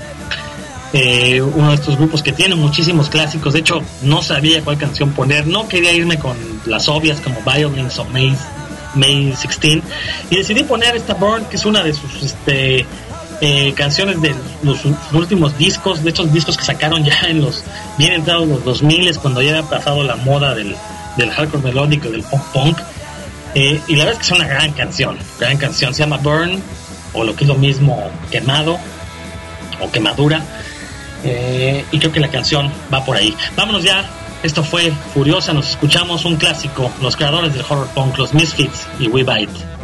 eh, 0.94 1.42
uno 1.42 1.70
de 1.70 1.76
estos 1.76 1.98
grupos 1.98 2.22
que 2.22 2.32
tiene 2.32 2.56
muchísimos 2.56 3.10
clásicos, 3.10 3.54
de 3.54 3.60
hecho 3.60 3.82
no 4.02 4.22
sabía 4.22 4.62
cuál 4.62 4.78
canción 4.78 5.12
poner, 5.12 5.48
no 5.48 5.68
quería 5.68 5.94
irme 5.94 6.20
con 6.20 6.36
las 6.66 6.90
obvias 6.90 7.22
como 7.22 7.42
Violins 7.42 7.98
o 8.00 8.06
May, 8.06 8.36
May 8.96 9.26
16 9.28 9.84
y 10.30 10.36
decidí 10.36 10.64
poner 10.64 10.96
esta 10.96 11.14
Burn 11.14 11.46
que 11.46 11.56
es 11.56 11.66
una 11.66 11.82
de 11.82 11.94
sus 11.94 12.24
este, 12.24 12.86
eh, 13.40 13.74
canciones 13.74 14.22
de 14.22 14.36
los 14.64 14.80
últimos 15.14 15.58
discos, 15.58 16.04
de 16.04 16.10
estos 16.10 16.32
discos 16.34 16.58
que 16.58 16.66
sacaron 16.66 17.06
ya 17.06 17.22
en 17.28 17.42
los 17.42 17.64
bien 17.98 18.14
entrados 18.14 18.48
los 18.48 18.64
2000 18.66 19.18
cuando 19.20 19.42
ya 19.42 19.58
había 19.58 19.70
pasado 19.70 20.04
la 20.04 20.18
moda 20.18 20.54
del, 20.54 20.76
del 21.18 21.32
hardcore 21.32 21.64
melódico, 21.64 22.10
del 22.10 22.24
pop 22.24 22.42
punk. 22.54 22.78
Eh, 23.54 23.82
y 23.88 23.96
la 23.96 24.06
verdad 24.06 24.22
es 24.22 24.28
que 24.28 24.34
es 24.34 24.40
una 24.40 24.48
gran 24.48 24.72
canción, 24.74 25.18
gran 25.40 25.58
canción. 25.58 25.94
Se 25.94 26.04
llama 26.04 26.18
Burn, 26.18 26.62
o 27.14 27.24
lo 27.24 27.36
que 27.36 27.44
es 27.44 27.48
lo 27.48 27.56
mismo, 27.56 28.10
quemado, 28.30 28.78
o 29.82 29.92
quemadura. 29.92 30.42
Eh, 31.24 31.86
y 31.92 32.00
creo 32.00 32.12
que 32.12 32.20
la 32.20 32.30
canción 32.30 32.72
va 32.94 33.04
por 33.04 33.18
ahí. 33.18 33.36
Vámonos 33.56 33.84
ya. 33.84 34.10
Esto 34.44 34.64
fue 34.64 34.92
Furiosa. 35.14 35.54
Nos 35.54 35.70
escuchamos 35.72 36.26
un 36.26 36.38
clásico. 36.38 36.92
Los 37.02 37.16
creadores 37.16 37.54
del 37.54 37.64
horror 37.64 37.88
punk, 37.94 38.18
los 38.18 38.34
Misfits 38.34 38.88
y 39.00 39.08
We 39.08 39.24
Bite. 39.24 39.81